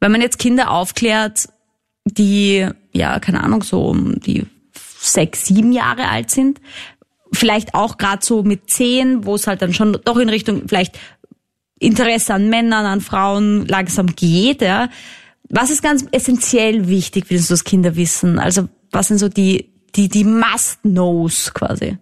Wenn 0.00 0.12
man 0.12 0.20
jetzt 0.20 0.38
Kinder 0.38 0.70
aufklärt, 0.70 1.48
die, 2.04 2.68
ja, 2.92 3.18
keine 3.20 3.42
Ahnung, 3.42 3.62
so 3.62 3.86
um 3.86 4.20
die 4.20 4.46
sechs, 4.98 5.46
sieben 5.46 5.72
Jahre 5.72 6.08
alt 6.08 6.30
sind, 6.30 6.60
vielleicht 7.32 7.74
auch 7.74 7.98
gerade 7.98 8.24
so 8.24 8.42
mit 8.42 8.70
zehn, 8.70 9.24
wo 9.24 9.34
es 9.34 9.46
halt 9.46 9.62
dann 9.62 9.74
schon 9.74 9.98
doch 10.04 10.16
in 10.16 10.28
Richtung 10.28 10.68
vielleicht 10.68 10.98
Interesse 11.78 12.34
an 12.34 12.48
Männern, 12.48 12.86
an 12.86 13.00
Frauen 13.00 13.66
langsam 13.66 14.14
geht, 14.14 14.62
ja. 14.62 14.88
Was 15.48 15.70
ist 15.70 15.82
ganz 15.82 16.04
essentiell 16.10 16.88
wichtig, 16.88 17.26
wie 17.28 17.36
das 17.36 17.64
Kinder 17.64 17.94
wissen? 17.94 18.38
Also, 18.38 18.68
was 18.90 19.08
sind 19.08 19.18
so 19.18 19.28
die, 19.28 19.70
die, 19.94 20.08
die 20.08 20.24
Must-Knows 20.24 21.54
quasi? 21.54 21.98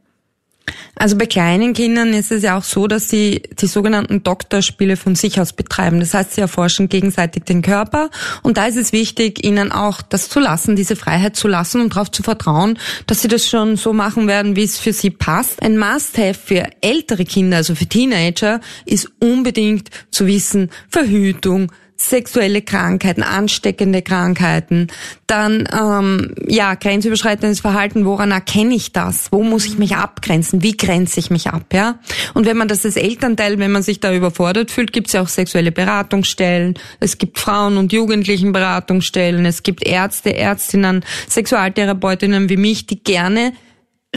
Also 0.97 1.17
bei 1.17 1.27
kleinen 1.27 1.75
Kindern 1.75 2.15
ist 2.15 2.31
es 2.31 2.43
ja 2.43 2.57
auch 2.57 2.65
so, 2.65 2.87
dass 2.87 3.09
sie 3.09 3.43
die 3.61 3.67
sogenannten 3.67 4.23
Doktorspiele 4.23 4.97
von 4.97 5.15
sich 5.15 5.41
aus 5.41 5.53
betreiben. 5.53 6.01
Das 6.01 6.15
heißt, 6.15 6.35
sie 6.35 6.41
erforschen 6.41 6.89
gegenseitig 6.89 7.45
den 7.45 7.63
Körper 7.63 8.11
und 8.43 8.57
da 8.57 8.67
ist 8.67 8.77
es 8.77 8.93
wichtig, 8.93 9.45
ihnen 9.45 9.73
auch 9.73 10.03
das 10.03 10.29
zu 10.29 10.41
lassen, 10.41 10.77
diese 10.77 10.97
Freiheit 10.97 11.37
zu 11.37 11.49
lassen 11.49 11.81
und 11.81 11.95
darauf 11.95 12.11
zu 12.11 12.23
vertrauen, 12.23 12.79
dass 13.07 13.23
sie 13.23 13.29
das 13.29 13.49
schon 13.49 13.77
so 13.77 13.93
machen 13.93 14.29
werden, 14.29 14.57
wie 14.57 14.63
es 14.63 14.79
für 14.79 14.93
sie 14.93 15.11
passt. 15.11 15.63
Ein 15.63 15.79
Must-have 15.79 16.35
für 16.35 16.69
ältere 16.81 17.25
Kinder, 17.25 17.59
also 17.59 17.75
für 17.75 17.87
Teenager, 17.87 18.61
ist 18.87 19.11
unbedingt 19.21 19.91
zu 20.11 20.27
wissen, 20.27 20.71
Verhütung, 20.89 21.71
sexuelle 21.97 22.63
Krankheiten, 22.63 23.23
ansteckende 23.23 24.03
Krankheiten, 24.03 24.89
dann 25.27 25.69
ähm, 25.73 26.35
ja 26.47 26.75
grenzüberschreitendes 26.75 27.61
Verhalten. 27.61 28.05
Woran 28.05 28.31
erkenne 28.31 28.75
ich 28.75 28.93
das? 28.93 29.31
Wo 29.31 29.43
muss 29.43 29.67
ich 29.67 29.79
mich 29.79 29.97
abgrenzen? 29.97 30.63
Wie 30.63 30.77
grenze 30.77 31.21
ich 31.21 31.31
mich 31.31 31.49
ab? 31.49 31.67
Ja. 31.73 31.99
Und 32.35 32.47
wenn 32.47 32.57
man 32.57 32.69
das 32.69 32.85
als 32.85 32.97
Elternteil, 32.97 33.59
wenn 33.59 33.73
man 33.73 33.83
sich 33.83 34.01
da 34.01 34.13
überfordert 34.13 34.71
fühlt, 34.71 34.93
gibt 34.93 35.07
es 35.07 35.13
ja 35.13 35.23
auch 35.23 35.29
sexuelle 35.29 35.73
Beratungsstellen. 35.73 36.75
Es 37.01 37.19
gibt 37.19 37.39
Frauen- 37.39 37.77
und 37.77 37.93
Jugendlichenberatungsstellen. 37.93 39.47
Es 39.47 39.63
gibt 39.63 39.87
Ärzte, 39.87 40.37
Ärztinnen, 40.37 41.05
Sexualtherapeutinnen 41.29 42.49
wie 42.49 42.57
mich, 42.57 42.87
die 42.87 43.03
gerne 43.03 43.53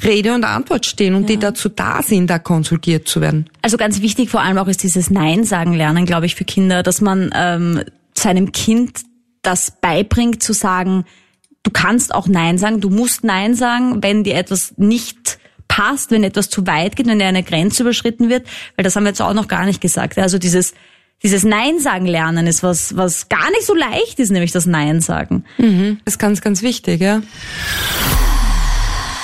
Rede 0.04 0.34
und 0.34 0.44
Antwort 0.44 0.86
stehen 0.86 1.16
und 1.16 1.24
ja. 1.24 1.27
die 1.27 1.38
dazu 1.38 1.70
da 1.70 2.01
sind, 2.01 2.30
da 2.30 2.39
konsultiert 2.39 3.08
zu 3.08 3.22
werden. 3.22 3.50
Also 3.62 3.77
ganz 3.77 4.01
wichtig 4.01 4.30
vor 4.30 4.42
allem 4.42 4.58
auch 4.58 4.68
ist 4.68 4.84
dieses 4.84 5.10
Nein 5.10 5.44
sagen 5.44 5.74
lernen, 5.74 6.06
glaube 6.06 6.25
ich, 6.25 6.36
für 6.36 6.46
Kinder, 6.46 6.84
dass 6.84 7.01
man 7.01 7.32
ähm, 7.36 7.82
seinem 8.13 8.51
Kind 8.51 9.01
das 9.42 9.72
beibringt, 9.82 10.44
zu 10.44 10.54
sagen, 10.54 11.06
du 11.63 11.72
kannst 11.72 12.13
auch 12.13 12.27
Nein 12.27 12.58
sagen, 12.58 12.82
du 12.82 12.89
musst 12.89 13.24
Nein 13.24 13.56
sagen, 13.56 14.04
wenn 14.04 14.24
dir 14.24 14.36
etwas 14.36 14.74
nicht 14.77 15.39
passt, 15.68 16.12
wenn 16.12 16.24
etwas 16.24 16.50
zu 16.50 16.66
weit 16.68 16.96
geht, 16.96 17.08
wenn 17.08 17.20
dir 17.20 17.25
eine 17.25 17.44
Grenze 17.44 17.84
überschritten 17.84 18.30
wird, 18.30 18.48
weil 18.75 18.84
das 18.84 18.96
haben 18.96 19.04
wir 19.04 19.10
jetzt 19.10 19.22
auch 19.22 19.34
noch 19.34 19.48
gar 19.48 19.66
nicht 19.66 19.82
gesagt. 19.82 20.18
Also 20.18 20.38
dieses 20.38 20.74
dieses 21.24 21.44
Nein 21.44 21.80
sagen 21.80 22.06
lernen 22.06 22.46
ist 22.46 22.62
was, 22.62 22.96
was 22.96 23.27
gar 23.27 23.50
nicht 23.50 23.66
so 23.66 23.74
leicht 23.74 24.20
ist, 24.20 24.30
nämlich 24.30 24.51
das 24.51 24.68
Nein 24.68 25.01
sagen. 25.01 25.46
Mhm. 25.58 26.00
Das 26.06 26.16
ist 26.16 26.20
ganz, 26.20 26.42
ganz 26.42 26.62
wichtig, 26.62 27.01
ja. 27.01 27.22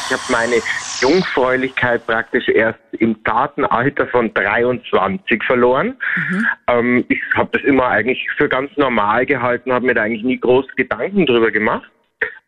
Ich 0.06 0.12
habe 0.12 0.24
meine 0.28 0.64
Jungfräulichkeit 1.02 2.06
praktisch 2.06 2.48
erst 2.50 2.80
im 2.94 3.22
Datenalter 3.24 4.08
von 4.08 4.34
23 4.34 5.44
verloren. 5.44 5.96
Mhm. 6.16 6.48
Ähm, 6.68 7.06
ich 7.10 7.22
habe 7.36 7.50
das 7.54 7.64
immer 7.64 7.88
eigentlich 7.88 8.28
für 8.38 8.50
ganz 8.50 8.76
normal 8.78 9.26
gehalten, 9.26 9.72
habe 9.72 9.86
mir 9.86 9.94
da 9.94 10.04
eigentlich 10.04 10.24
nie 10.24 10.40
groß 10.40 10.68
Gedanken 10.76 11.26
drüber 11.26 11.52
gemacht. 11.52 11.90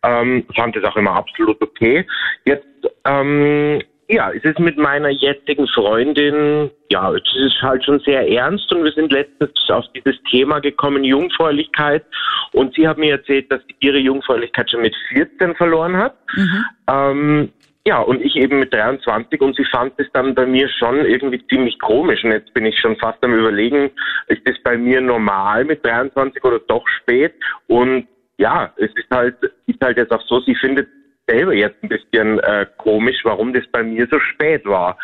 Ähm, 0.03 0.45
fand 0.55 0.75
es 0.75 0.83
auch 0.83 0.95
immer 0.95 1.13
absolut 1.13 1.61
okay. 1.61 2.05
Jetzt 2.45 2.67
ähm, 3.05 3.81
ja, 4.07 4.31
es 4.31 4.43
ist 4.43 4.59
mit 4.59 4.77
meiner 4.77 5.09
jetzigen 5.09 5.67
Freundin, 5.67 6.69
ja, 6.89 7.11
es 7.11 7.23
ist 7.35 7.61
halt 7.61 7.83
schon 7.83 7.99
sehr 8.01 8.29
ernst 8.29 8.71
und 8.71 8.83
wir 8.83 8.91
sind 8.91 9.11
letztens 9.11 9.51
auf 9.69 9.85
dieses 9.95 10.15
Thema 10.29 10.59
gekommen, 10.59 11.03
Jungfräulichkeit. 11.03 12.05
Und 12.51 12.75
sie 12.75 12.87
hat 12.87 12.97
mir 12.97 13.13
erzählt, 13.13 13.51
dass 13.51 13.61
sie 13.67 13.75
ihre 13.79 13.97
Jungfräulichkeit 13.97 14.69
schon 14.69 14.81
mit 14.81 14.95
14 15.09 15.55
verloren 15.55 15.97
hat. 15.97 16.15
Mhm. 16.35 16.65
Ähm, 16.87 17.51
ja, 17.87 17.99
und 17.99 18.21
ich 18.21 18.35
eben 18.35 18.59
mit 18.59 18.73
23 18.73 19.41
und 19.41 19.55
sie 19.55 19.65
fand 19.65 19.93
es 19.97 20.07
dann 20.13 20.33
bei 20.33 20.45
mir 20.45 20.67
schon 20.69 21.05
irgendwie 21.05 21.45
ziemlich 21.47 21.79
komisch. 21.79 22.23
Und 22.23 22.31
jetzt 22.31 22.53
bin 22.53 22.65
ich 22.65 22.79
schon 22.79 22.95
fast 22.97 23.23
am 23.23 23.33
überlegen, 23.33 23.91
ist 24.27 24.41
das 24.45 24.55
bei 24.63 24.77
mir 24.77 25.01
normal 25.01 25.65
mit 25.65 25.85
23 25.85 26.43
oder 26.43 26.59
doch 26.59 26.87
spät? 26.87 27.33
Und 27.67 28.07
ja, 28.37 28.71
es 28.77 28.91
ist 28.95 29.09
halt, 29.11 29.35
ist 29.67 29.81
halt 29.81 29.97
jetzt 29.97 30.11
auch 30.11 30.21
so, 30.27 30.39
sie 30.41 30.55
findet 30.55 30.87
selber 31.27 31.53
jetzt 31.53 31.81
ein 31.83 31.89
bisschen 31.89 32.39
äh, 32.39 32.65
komisch, 32.77 33.17
warum 33.23 33.53
das 33.53 33.65
bei 33.71 33.83
mir 33.83 34.07
so 34.09 34.19
spät 34.19 34.65
war. 34.65 34.97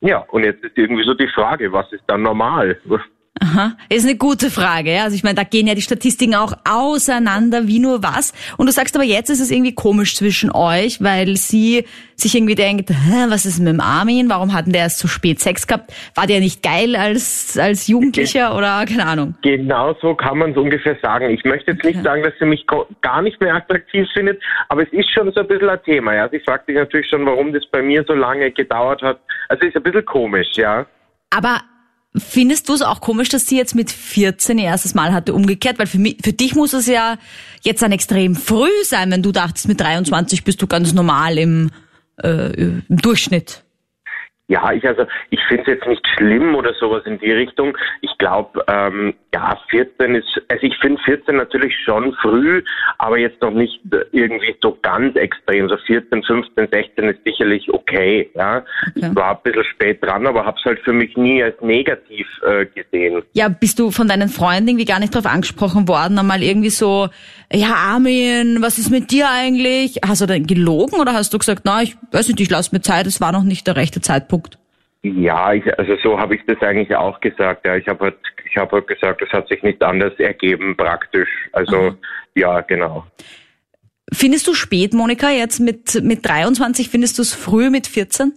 Ja, 0.00 0.18
und 0.30 0.44
jetzt 0.44 0.64
ist 0.64 0.76
irgendwie 0.76 1.04
so 1.04 1.14
die 1.14 1.28
Frage, 1.28 1.72
was 1.72 1.92
ist 1.92 2.04
dann 2.06 2.22
normal? 2.22 2.78
Aha, 3.40 3.76
ist 3.88 4.06
eine 4.06 4.16
gute 4.16 4.50
Frage. 4.50 4.92
Ja? 4.92 5.04
Also 5.04 5.16
ich 5.16 5.24
meine, 5.24 5.36
da 5.36 5.44
gehen 5.44 5.66
ja 5.66 5.74
die 5.74 5.80
Statistiken 5.80 6.34
auch 6.34 6.52
auseinander 6.68 7.66
wie 7.66 7.78
nur 7.78 8.02
was. 8.02 8.34
Und 8.58 8.66
du 8.66 8.72
sagst 8.72 8.94
aber 8.94 9.04
jetzt 9.04 9.30
ist 9.30 9.40
es 9.40 9.50
irgendwie 9.50 9.74
komisch 9.74 10.16
zwischen 10.16 10.52
euch, 10.52 11.02
weil 11.02 11.36
sie 11.36 11.86
sich 12.14 12.34
irgendwie 12.34 12.54
denkt, 12.54 12.90
Hä, 12.90 13.26
was 13.28 13.46
ist 13.46 13.58
mit 13.58 13.68
dem 13.68 13.80
Armin? 13.80 14.28
Warum 14.28 14.52
hatten 14.52 14.72
der 14.72 14.82
erst 14.82 14.98
so 14.98 15.08
spät 15.08 15.40
Sex 15.40 15.66
gehabt? 15.66 15.92
War 16.14 16.26
der 16.26 16.40
nicht 16.40 16.62
geil 16.62 16.94
als 16.94 17.58
als 17.58 17.88
Jugendlicher 17.88 18.56
oder 18.56 18.84
keine 18.84 19.06
Ahnung? 19.06 19.34
Genau 19.42 19.96
so 20.02 20.14
kann 20.14 20.36
man 20.36 20.50
es 20.50 20.56
ungefähr 20.58 20.96
sagen. 21.00 21.30
Ich 21.30 21.44
möchte 21.44 21.72
jetzt 21.72 21.84
nicht 21.84 21.96
okay. 21.96 22.04
sagen, 22.04 22.22
dass 22.22 22.34
sie 22.38 22.44
mich 22.44 22.66
gar 23.00 23.22
nicht 23.22 23.40
mehr 23.40 23.54
attraktiv 23.54 24.06
findet, 24.12 24.42
aber 24.68 24.82
es 24.82 24.92
ist 24.92 25.10
schon 25.10 25.32
so 25.32 25.40
ein 25.40 25.48
bisschen 25.48 25.70
ein 25.70 25.82
Thema. 25.84 26.14
Ja, 26.14 26.28
sie 26.28 26.40
fragt 26.40 26.66
sich 26.66 26.76
natürlich 26.76 27.08
schon, 27.08 27.24
warum 27.24 27.52
das 27.54 27.64
bei 27.72 27.82
mir 27.82 28.04
so 28.06 28.12
lange 28.12 28.50
gedauert 28.50 29.00
hat. 29.00 29.20
Also 29.48 29.66
ist 29.66 29.74
ein 29.74 29.82
bisschen 29.82 30.04
komisch, 30.04 30.48
ja. 30.56 30.86
Aber 31.30 31.62
Findest 32.14 32.68
du 32.68 32.74
es 32.74 32.82
auch 32.82 33.00
komisch, 33.00 33.30
dass 33.30 33.46
sie 33.46 33.56
jetzt 33.56 33.74
mit 33.74 33.90
14 33.90 34.58
ihr 34.58 34.64
erstes 34.64 34.94
Mal 34.94 35.14
hatte, 35.14 35.32
umgekehrt? 35.32 35.78
Weil 35.78 35.86
für, 35.86 35.98
mich, 35.98 36.18
für 36.22 36.34
dich 36.34 36.54
muss 36.54 36.74
es 36.74 36.86
ja 36.86 37.16
jetzt 37.62 37.82
dann 37.82 37.92
extrem 37.92 38.36
früh 38.36 38.68
sein, 38.84 39.10
wenn 39.10 39.22
du 39.22 39.32
dachtest, 39.32 39.66
mit 39.66 39.80
23 39.80 40.44
bist 40.44 40.60
du 40.60 40.66
ganz 40.66 40.92
normal 40.92 41.38
im, 41.38 41.70
äh, 42.22 42.52
im 42.52 42.84
Durchschnitt. 42.90 43.64
Ja, 44.52 44.70
ich 44.70 44.86
also 44.86 45.06
ich 45.30 45.40
finde 45.48 45.62
es 45.62 45.68
jetzt 45.68 45.86
nicht 45.86 46.06
schlimm 46.14 46.54
oder 46.54 46.74
sowas 46.74 47.02
in 47.06 47.18
die 47.18 47.32
Richtung. 47.32 47.74
Ich 48.02 48.18
glaube, 48.18 48.62
ähm, 48.68 49.14
ja, 49.34 49.58
14 49.70 50.14
ist, 50.14 50.28
also 50.48 50.62
ich 50.62 50.76
finde 50.76 51.00
14 51.02 51.36
natürlich 51.36 51.74
schon 51.86 52.12
früh, 52.20 52.62
aber 52.98 53.16
jetzt 53.16 53.40
noch 53.40 53.50
nicht 53.50 53.80
irgendwie 54.12 54.54
so 54.60 54.76
ganz 54.82 55.16
extrem. 55.16 55.70
So 55.70 55.78
14, 55.78 56.22
15, 56.22 56.68
16 56.70 57.04
ist 57.08 57.20
sicherlich 57.24 57.72
okay. 57.72 58.30
Ja, 58.34 58.58
okay. 58.90 59.08
ich 59.08 59.16
war 59.16 59.30
ein 59.30 59.42
bisschen 59.42 59.64
spät 59.64 60.04
dran, 60.04 60.26
aber 60.26 60.44
habe 60.44 60.58
es 60.58 60.64
halt 60.66 60.80
für 60.80 60.92
mich 60.92 61.16
nie 61.16 61.42
als 61.42 61.58
negativ 61.62 62.26
äh, 62.46 62.66
gesehen. 62.66 63.22
Ja, 63.32 63.48
bist 63.48 63.78
du 63.78 63.90
von 63.90 64.06
deinen 64.06 64.28
Freunden 64.28 64.68
irgendwie 64.68 64.84
gar 64.84 65.00
nicht 65.00 65.14
drauf 65.14 65.24
angesprochen 65.24 65.88
worden, 65.88 66.18
einmal 66.18 66.42
irgendwie 66.42 66.68
so, 66.68 67.08
ja 67.50 67.72
Armin, 67.74 68.60
was 68.60 68.76
ist 68.76 68.90
mit 68.90 69.10
dir 69.12 69.30
eigentlich? 69.30 70.00
Hast 70.06 70.20
du 70.20 70.26
denn 70.26 70.46
gelogen 70.46 71.00
oder 71.00 71.14
hast 71.14 71.32
du 71.32 71.38
gesagt, 71.38 71.62
na, 71.64 71.80
ich 71.80 71.96
weiß 72.10 72.28
nicht, 72.28 72.40
ich 72.40 72.50
lasse 72.50 72.74
mir 72.74 72.82
Zeit, 72.82 73.06
es 73.06 73.22
war 73.22 73.32
noch 73.32 73.44
nicht 73.44 73.66
der 73.66 73.76
rechte 73.76 74.02
Zeitpunkt? 74.02 74.41
Ja, 75.02 75.52
ich, 75.52 75.78
also 75.78 75.96
so 76.02 76.18
habe 76.18 76.36
ich 76.36 76.42
das 76.46 76.60
eigentlich 76.60 76.94
auch 76.94 77.20
gesagt. 77.20 77.66
Ja, 77.66 77.76
ich 77.76 77.88
habe 77.88 78.04
halt, 78.04 78.18
ich 78.48 78.56
habe 78.56 78.76
halt 78.76 78.86
gesagt, 78.86 79.20
es 79.22 79.30
hat 79.32 79.48
sich 79.48 79.62
nicht 79.62 79.82
anders 79.82 80.12
ergeben 80.18 80.76
praktisch. 80.76 81.28
Also 81.52 81.76
Aha. 81.76 81.96
ja, 82.36 82.60
genau. 82.60 83.04
Findest 84.12 84.46
du 84.46 84.54
spät, 84.54 84.94
Monika, 84.94 85.30
jetzt 85.30 85.58
mit 85.58 86.00
mit 86.02 86.26
23? 86.26 86.88
Findest 86.88 87.18
du 87.18 87.22
es 87.22 87.34
früh 87.34 87.70
mit 87.70 87.86
14? 87.86 88.32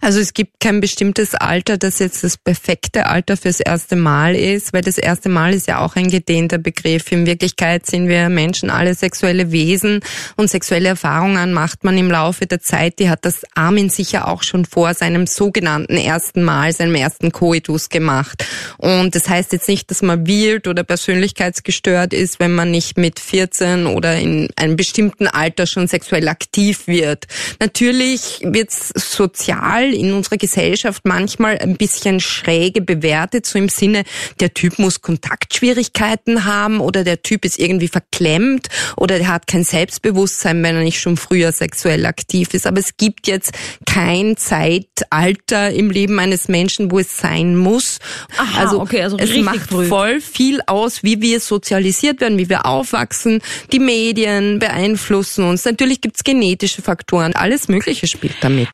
Also 0.00 0.20
es 0.20 0.34
gibt 0.34 0.60
kein 0.60 0.80
bestimmtes 0.80 1.34
Alter, 1.34 1.78
das 1.78 1.98
jetzt 1.98 2.22
das 2.24 2.36
perfekte 2.36 3.06
Alter 3.06 3.36
fürs 3.36 3.60
erste 3.60 3.96
Mal 3.96 4.34
ist, 4.34 4.74
weil 4.74 4.82
das 4.82 4.98
erste 4.98 5.30
Mal 5.30 5.54
ist 5.54 5.66
ja 5.66 5.78
auch 5.78 5.96
ein 5.96 6.10
gedehnter 6.10 6.58
Begriff. 6.58 7.10
In 7.10 7.26
Wirklichkeit 7.26 7.86
sind 7.86 8.08
wir 8.08 8.28
Menschen 8.28 8.68
alle 8.68 8.94
sexuelle 8.94 9.52
Wesen 9.52 10.00
und 10.36 10.50
sexuelle 10.50 10.90
Erfahrungen 10.90 11.54
macht 11.54 11.84
man 11.84 11.96
im 11.96 12.10
Laufe 12.10 12.46
der 12.46 12.60
Zeit. 12.60 12.98
Die 12.98 13.08
hat 13.08 13.24
das 13.24 13.42
Armin 13.54 13.88
sicher 13.88 14.28
auch 14.28 14.42
schon 14.42 14.66
vor 14.66 14.92
seinem 14.92 15.26
sogenannten 15.26 15.96
ersten 15.96 16.42
Mal, 16.42 16.72
seinem 16.72 16.94
ersten 16.94 17.32
Koitus 17.32 17.88
gemacht. 17.88 18.44
Und 18.76 19.14
das 19.14 19.28
heißt 19.28 19.52
jetzt 19.52 19.68
nicht, 19.68 19.90
dass 19.90 20.02
man 20.02 20.26
wild 20.26 20.68
oder 20.68 20.84
persönlichkeitsgestört 20.84 22.12
ist, 22.12 22.40
wenn 22.40 22.54
man 22.54 22.70
nicht 22.70 22.98
mit 22.98 23.18
14 23.20 23.86
oder 23.86 24.18
in 24.18 24.50
einem 24.56 24.76
bestimmten 24.76 25.26
Alter 25.26 25.66
schon 25.66 25.88
sexuell 25.88 26.28
aktiv 26.28 26.86
wird. 26.86 27.24
Natürlich 27.60 28.40
wird 28.42 28.70
es 28.70 28.88
sozial 28.88 29.53
sozial 29.54 29.92
in 29.92 30.12
unserer 30.12 30.36
Gesellschaft 30.36 31.02
manchmal 31.04 31.58
ein 31.58 31.76
bisschen 31.76 32.20
schräge 32.20 32.80
bewertet, 32.80 33.46
so 33.46 33.58
im 33.58 33.68
Sinne, 33.68 34.04
der 34.40 34.54
Typ 34.54 34.78
muss 34.78 35.00
Kontaktschwierigkeiten 35.00 36.44
haben 36.44 36.80
oder 36.80 37.04
der 37.04 37.22
Typ 37.22 37.44
ist 37.44 37.58
irgendwie 37.58 37.88
verklemmt 37.88 38.68
oder 38.96 39.18
der 39.18 39.28
hat 39.28 39.46
kein 39.46 39.64
Selbstbewusstsein, 39.64 40.62
wenn 40.62 40.76
er 40.76 40.82
nicht 40.82 41.00
schon 41.00 41.16
früher 41.16 41.52
sexuell 41.52 42.06
aktiv 42.06 42.54
ist. 42.54 42.66
Aber 42.66 42.80
es 42.80 42.96
gibt 42.96 43.26
jetzt 43.26 43.52
kein 43.86 44.36
Zeitalter 44.36 45.70
im 45.70 45.90
Leben 45.90 46.18
eines 46.18 46.48
Menschen, 46.48 46.90
wo 46.90 46.98
es 46.98 47.16
sein 47.16 47.56
muss. 47.56 47.98
Aha, 48.36 48.60
also, 48.60 48.80
okay, 48.80 49.02
also 49.02 49.16
es 49.18 49.36
macht 49.36 49.70
früh. 49.70 49.86
voll 49.86 50.20
viel 50.20 50.60
aus, 50.66 51.02
wie 51.02 51.20
wir 51.20 51.40
sozialisiert 51.40 52.20
werden, 52.20 52.38
wie 52.38 52.48
wir 52.48 52.66
aufwachsen. 52.66 53.40
Die 53.72 53.78
Medien 53.78 54.58
beeinflussen 54.58 55.44
uns. 55.44 55.64
Natürlich 55.64 56.00
gibt's 56.00 56.24
genetische 56.24 56.82
Faktoren. 56.82 57.34
Alles 57.34 57.68
Mögliche 57.68 58.06
spielt 58.06 58.36
damit. 58.40 58.68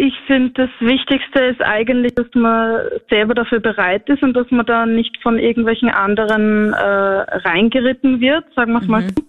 Ich 0.00 0.14
finde, 0.28 0.52
das 0.54 0.70
Wichtigste 0.78 1.40
ist 1.46 1.60
eigentlich, 1.60 2.14
dass 2.14 2.28
man 2.32 2.82
selber 3.10 3.34
dafür 3.34 3.58
bereit 3.58 4.08
ist 4.08 4.22
und 4.22 4.32
dass 4.34 4.48
man 4.50 4.64
da 4.64 4.86
nicht 4.86 5.20
von 5.22 5.40
irgendwelchen 5.40 5.88
anderen 5.90 6.72
äh, 6.72 6.76
reingeritten 6.78 8.20
wird, 8.20 8.44
sagen 8.54 8.74
wir 8.74 8.78
es 8.78 8.84
mhm. 8.84 8.90
mal 8.92 9.02
so. 9.02 9.24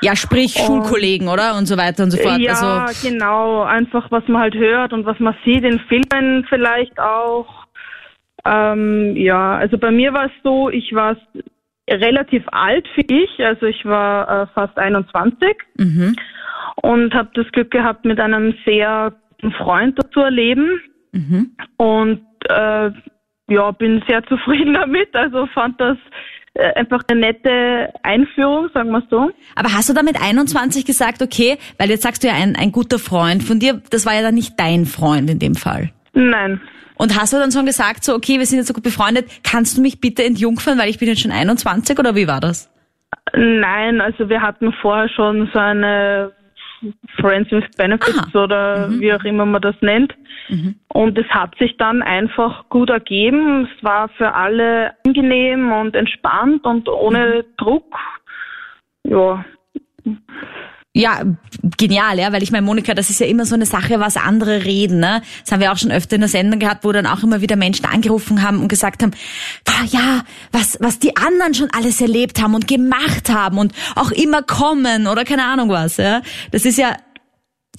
Ja, 0.00 0.16
sprich 0.16 0.56
und, 0.56 0.64
Schulkollegen, 0.64 1.28
oder? 1.28 1.58
Und 1.58 1.66
so 1.66 1.76
weiter 1.76 2.04
und 2.04 2.10
so 2.10 2.16
fort. 2.16 2.38
Ja, 2.38 2.86
also, 2.86 3.06
genau. 3.06 3.64
Einfach, 3.64 4.10
was 4.10 4.26
man 4.28 4.40
halt 4.40 4.54
hört 4.54 4.94
und 4.94 5.04
was 5.04 5.20
man 5.20 5.36
sieht 5.44 5.62
in 5.62 5.78
Filmen 5.80 6.46
vielleicht 6.48 6.98
auch. 6.98 7.66
Ähm, 8.46 9.14
ja, 9.14 9.56
also 9.58 9.76
bei 9.76 9.90
mir 9.90 10.14
war 10.14 10.24
es 10.24 10.32
so, 10.42 10.70
ich 10.70 10.94
war 10.94 11.18
relativ 11.90 12.44
alt 12.50 12.88
für 12.94 13.02
ich, 13.02 13.44
also 13.44 13.66
ich 13.66 13.84
war 13.84 14.44
äh, 14.44 14.46
fast 14.54 14.78
21 14.78 15.54
mhm. 15.76 16.16
und 16.76 17.12
habe 17.12 17.28
das 17.34 17.46
Glück 17.52 17.70
gehabt, 17.70 18.06
mit 18.06 18.18
einem 18.18 18.54
sehr 18.64 19.12
einen 19.42 19.52
Freund 19.52 19.98
dazu 19.98 20.20
erleben 20.20 20.80
mhm. 21.12 21.56
und 21.76 22.20
äh, 22.48 22.90
ja, 23.48 23.70
bin 23.72 24.02
sehr 24.08 24.24
zufrieden 24.24 24.74
damit. 24.80 25.14
Also 25.14 25.46
fand 25.46 25.80
das 25.80 25.98
äh, 26.54 26.72
einfach 26.74 27.02
eine 27.08 27.20
nette 27.20 27.92
Einführung, 28.02 28.68
sagen 28.74 28.90
wir 28.90 29.02
so. 29.10 29.30
Aber 29.54 29.72
hast 29.72 29.88
du 29.88 29.94
damit 29.94 30.20
21 30.20 30.84
gesagt, 30.84 31.22
okay, 31.22 31.58
weil 31.78 31.90
jetzt 31.90 32.02
sagst 32.02 32.22
du 32.22 32.28
ja 32.28 32.34
ein, 32.34 32.56
ein 32.56 32.72
guter 32.72 32.98
Freund 32.98 33.42
von 33.42 33.58
dir, 33.58 33.80
das 33.90 34.06
war 34.06 34.14
ja 34.14 34.22
dann 34.22 34.34
nicht 34.34 34.58
dein 34.58 34.86
Freund 34.86 35.30
in 35.30 35.38
dem 35.38 35.54
Fall. 35.54 35.90
Nein. 36.12 36.60
Und 36.96 37.18
hast 37.18 37.32
du 37.32 37.38
dann 37.38 37.50
schon 37.50 37.66
gesagt, 37.66 38.04
so, 38.04 38.14
okay, 38.14 38.38
wir 38.38 38.46
sind 38.46 38.58
jetzt 38.58 38.68
so 38.68 38.74
gut 38.74 38.84
befreundet, 38.84 39.26
kannst 39.42 39.76
du 39.76 39.82
mich 39.82 40.00
bitte 40.00 40.24
entjungfern, 40.24 40.78
weil 40.78 40.90
ich 40.90 40.98
bin 40.98 41.08
jetzt 41.08 41.22
schon 41.22 41.32
21 41.32 41.98
oder 41.98 42.14
wie 42.14 42.28
war 42.28 42.40
das? 42.40 42.70
Nein, 43.34 44.00
also 44.00 44.28
wir 44.28 44.42
hatten 44.42 44.72
vorher 44.80 45.08
schon 45.08 45.48
so 45.52 45.58
eine 45.58 46.32
Friends 47.20 47.50
with 47.50 47.64
Benefits 47.76 48.34
Aha. 48.34 48.44
oder 48.44 48.88
mhm. 48.88 49.00
wie 49.00 49.12
auch 49.12 49.24
immer 49.24 49.46
man 49.46 49.62
das 49.62 49.76
nennt. 49.80 50.14
Mhm. 50.48 50.76
Und 50.88 51.18
es 51.18 51.28
hat 51.28 51.56
sich 51.58 51.76
dann 51.76 52.02
einfach 52.02 52.68
gut 52.68 52.90
ergeben. 52.90 53.68
Es 53.76 53.84
war 53.84 54.08
für 54.10 54.34
alle 54.34 54.92
angenehm 55.06 55.72
und 55.72 55.94
entspannt 55.94 56.64
und 56.64 56.88
ohne 56.88 57.44
mhm. 57.44 57.56
Druck. 57.56 57.94
Ja. 59.04 59.44
Ja, 60.94 61.22
genial, 61.78 62.18
ja, 62.18 62.32
weil 62.32 62.42
ich 62.42 62.50
meine, 62.50 62.66
Monika, 62.66 62.92
das 62.92 63.08
ist 63.08 63.18
ja 63.18 63.26
immer 63.26 63.46
so 63.46 63.54
eine 63.54 63.64
Sache, 63.64 63.98
was 63.98 64.18
andere 64.18 64.66
reden, 64.66 65.00
ne? 65.00 65.22
Das 65.42 65.50
haben 65.50 65.60
wir 65.60 65.72
auch 65.72 65.78
schon 65.78 65.90
öfter 65.90 66.16
in 66.16 66.20
der 66.20 66.28
Sendung 66.28 66.60
gehabt, 66.60 66.84
wo 66.84 66.92
dann 66.92 67.06
auch 67.06 67.22
immer 67.22 67.40
wieder 67.40 67.56
Menschen 67.56 67.86
angerufen 67.86 68.42
haben 68.42 68.60
und 68.60 68.68
gesagt 68.68 69.02
haben, 69.02 69.12
ja, 69.88 70.22
was, 70.50 70.76
was 70.80 70.98
die 70.98 71.16
anderen 71.16 71.54
schon 71.54 71.70
alles 71.70 71.98
erlebt 72.02 72.42
haben 72.42 72.54
und 72.54 72.68
gemacht 72.68 73.30
haben 73.30 73.56
und 73.56 73.72
auch 73.96 74.10
immer 74.10 74.42
kommen 74.42 75.06
oder 75.06 75.24
keine 75.24 75.46
Ahnung 75.46 75.70
was, 75.70 75.96
ja? 75.96 76.20
Das 76.50 76.66
ist 76.66 76.76
ja 76.76 76.94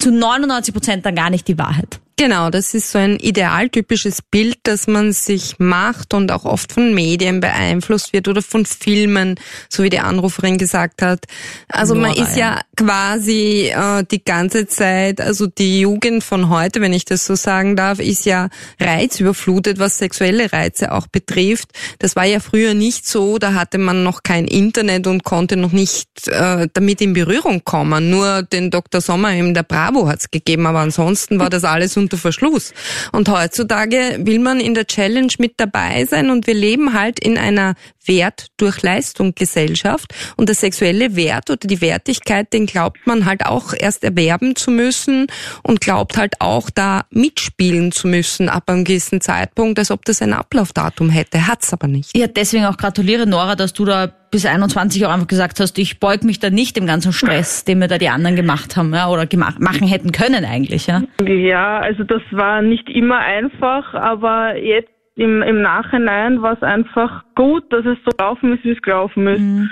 zu 0.00 0.10
99 0.10 0.74
Prozent 0.74 1.06
dann 1.06 1.14
gar 1.14 1.30
nicht 1.30 1.46
die 1.46 1.56
Wahrheit. 1.56 2.00
Genau, 2.16 2.50
das 2.50 2.74
ist 2.74 2.92
so 2.92 2.98
ein 2.98 3.18
idealtypisches 3.18 4.22
Bild, 4.22 4.58
das 4.62 4.86
man 4.86 5.12
sich 5.12 5.58
macht 5.58 6.14
und 6.14 6.30
auch 6.30 6.44
oft 6.44 6.72
von 6.72 6.94
Medien 6.94 7.40
beeinflusst 7.40 8.12
wird 8.12 8.28
oder 8.28 8.40
von 8.40 8.64
Filmen, 8.66 9.34
so 9.68 9.82
wie 9.82 9.90
die 9.90 9.98
Anruferin 9.98 10.56
gesagt 10.56 11.02
hat. 11.02 11.24
Also 11.68 11.94
Nora, 11.94 12.08
man 12.08 12.16
ist 12.16 12.36
ja, 12.36 12.60
quasi 12.76 13.72
äh, 13.74 14.04
die 14.08 14.22
ganze 14.24 14.68
Zeit, 14.68 15.20
also 15.20 15.46
die 15.46 15.80
Jugend 15.80 16.22
von 16.22 16.50
heute, 16.50 16.80
wenn 16.80 16.92
ich 16.92 17.04
das 17.04 17.26
so 17.26 17.34
sagen 17.34 17.74
darf, 17.74 17.98
ist 17.98 18.26
ja 18.26 18.48
reizüberflutet, 18.78 19.80
was 19.80 19.98
sexuelle 19.98 20.52
Reize 20.52 20.92
auch 20.92 21.08
betrifft. 21.08 21.70
Das 21.98 22.14
war 22.14 22.24
ja 22.24 22.38
früher 22.38 22.74
nicht 22.74 23.08
so, 23.08 23.38
da 23.38 23.54
hatte 23.54 23.78
man 23.78 24.04
noch 24.04 24.22
kein 24.22 24.46
Internet 24.46 25.08
und 25.08 25.24
konnte 25.24 25.56
noch 25.56 25.72
nicht 25.72 26.28
äh, 26.28 26.68
damit 26.72 27.00
in 27.00 27.12
Berührung 27.12 27.64
kommen. 27.64 28.10
Nur 28.10 28.42
den 28.42 28.70
Dr. 28.70 29.00
Sommer 29.00 29.32
in 29.32 29.52
der 29.52 29.64
Bravo 29.64 30.06
hat's 30.06 30.30
gegeben, 30.30 30.66
aber 30.66 30.80
ansonsten 30.80 31.40
war 31.40 31.50
das 31.50 31.64
alles 31.64 31.96
unter 32.04 32.16
Verschluss. 32.16 32.72
Und 33.12 33.28
heutzutage 33.28 34.18
will 34.20 34.38
man 34.38 34.60
in 34.60 34.74
der 34.74 34.86
Challenge 34.86 35.32
mit 35.38 35.54
dabei 35.56 36.04
sein 36.04 36.30
und 36.30 36.46
wir 36.46 36.54
leben 36.54 36.92
halt 36.92 37.18
in 37.18 37.36
einer 37.38 37.74
Wert 38.06 38.48
durch 38.56 38.82
Leistung 38.82 39.34
Gesellschaft 39.34 40.14
und 40.36 40.48
der 40.48 40.56
sexuelle 40.56 41.16
Wert 41.16 41.50
oder 41.50 41.66
die 41.66 41.80
Wertigkeit, 41.80 42.52
den 42.52 42.66
glaubt 42.66 43.06
man 43.06 43.24
halt 43.24 43.46
auch 43.46 43.72
erst 43.76 44.04
erwerben 44.04 44.56
zu 44.56 44.70
müssen 44.70 45.26
und 45.62 45.80
glaubt 45.80 46.16
halt 46.16 46.40
auch 46.40 46.70
da 46.70 47.06
mitspielen 47.10 47.92
zu 47.92 48.08
müssen 48.08 48.48
ab 48.48 48.68
einem 48.68 48.84
gewissen 48.84 49.20
Zeitpunkt, 49.20 49.78
als 49.78 49.90
ob 49.90 50.04
das 50.04 50.22
ein 50.22 50.32
Ablaufdatum 50.32 51.10
hätte. 51.10 51.46
Hat's 51.46 51.72
aber 51.72 51.88
nicht. 51.88 52.16
Ja, 52.16 52.26
deswegen 52.26 52.66
auch 52.66 52.76
gratuliere 52.76 53.26
Nora, 53.26 53.56
dass 53.56 53.72
du 53.72 53.84
da 53.84 54.12
bis 54.34 54.46
21 54.46 55.06
auch 55.06 55.12
einfach 55.12 55.28
gesagt 55.28 55.60
hast, 55.60 55.78
ich 55.78 56.00
beug 56.00 56.24
mich 56.24 56.40
da 56.40 56.50
nicht 56.50 56.76
dem 56.76 56.86
ganzen 56.86 57.12
Stress, 57.12 57.64
den 57.64 57.78
mir 57.78 57.86
da 57.86 57.98
die 57.98 58.08
anderen 58.08 58.34
gemacht 58.34 58.76
haben 58.76 58.92
ja, 58.92 59.08
oder 59.08 59.26
gemacht, 59.26 59.60
machen 59.60 59.86
hätten 59.86 60.10
können 60.10 60.44
eigentlich. 60.44 60.88
Ja? 60.88 61.02
ja, 61.24 61.78
also 61.78 62.02
das 62.02 62.20
war 62.32 62.60
nicht 62.60 62.88
immer 62.90 63.18
einfach, 63.18 63.94
aber 63.94 64.56
jetzt 64.56 64.90
im, 65.14 65.40
im 65.42 65.62
Nachhinein 65.62 66.42
war 66.42 66.54
es 66.54 66.62
einfach 66.64 67.22
gut, 67.36 67.72
dass 67.72 67.86
es 67.86 67.96
so 68.04 68.10
gelaufen 68.16 68.54
ist, 68.54 68.64
wie 68.64 68.72
es 68.72 68.82
gelaufen 68.82 69.28
ist. 69.28 69.40
Mhm. 69.40 69.70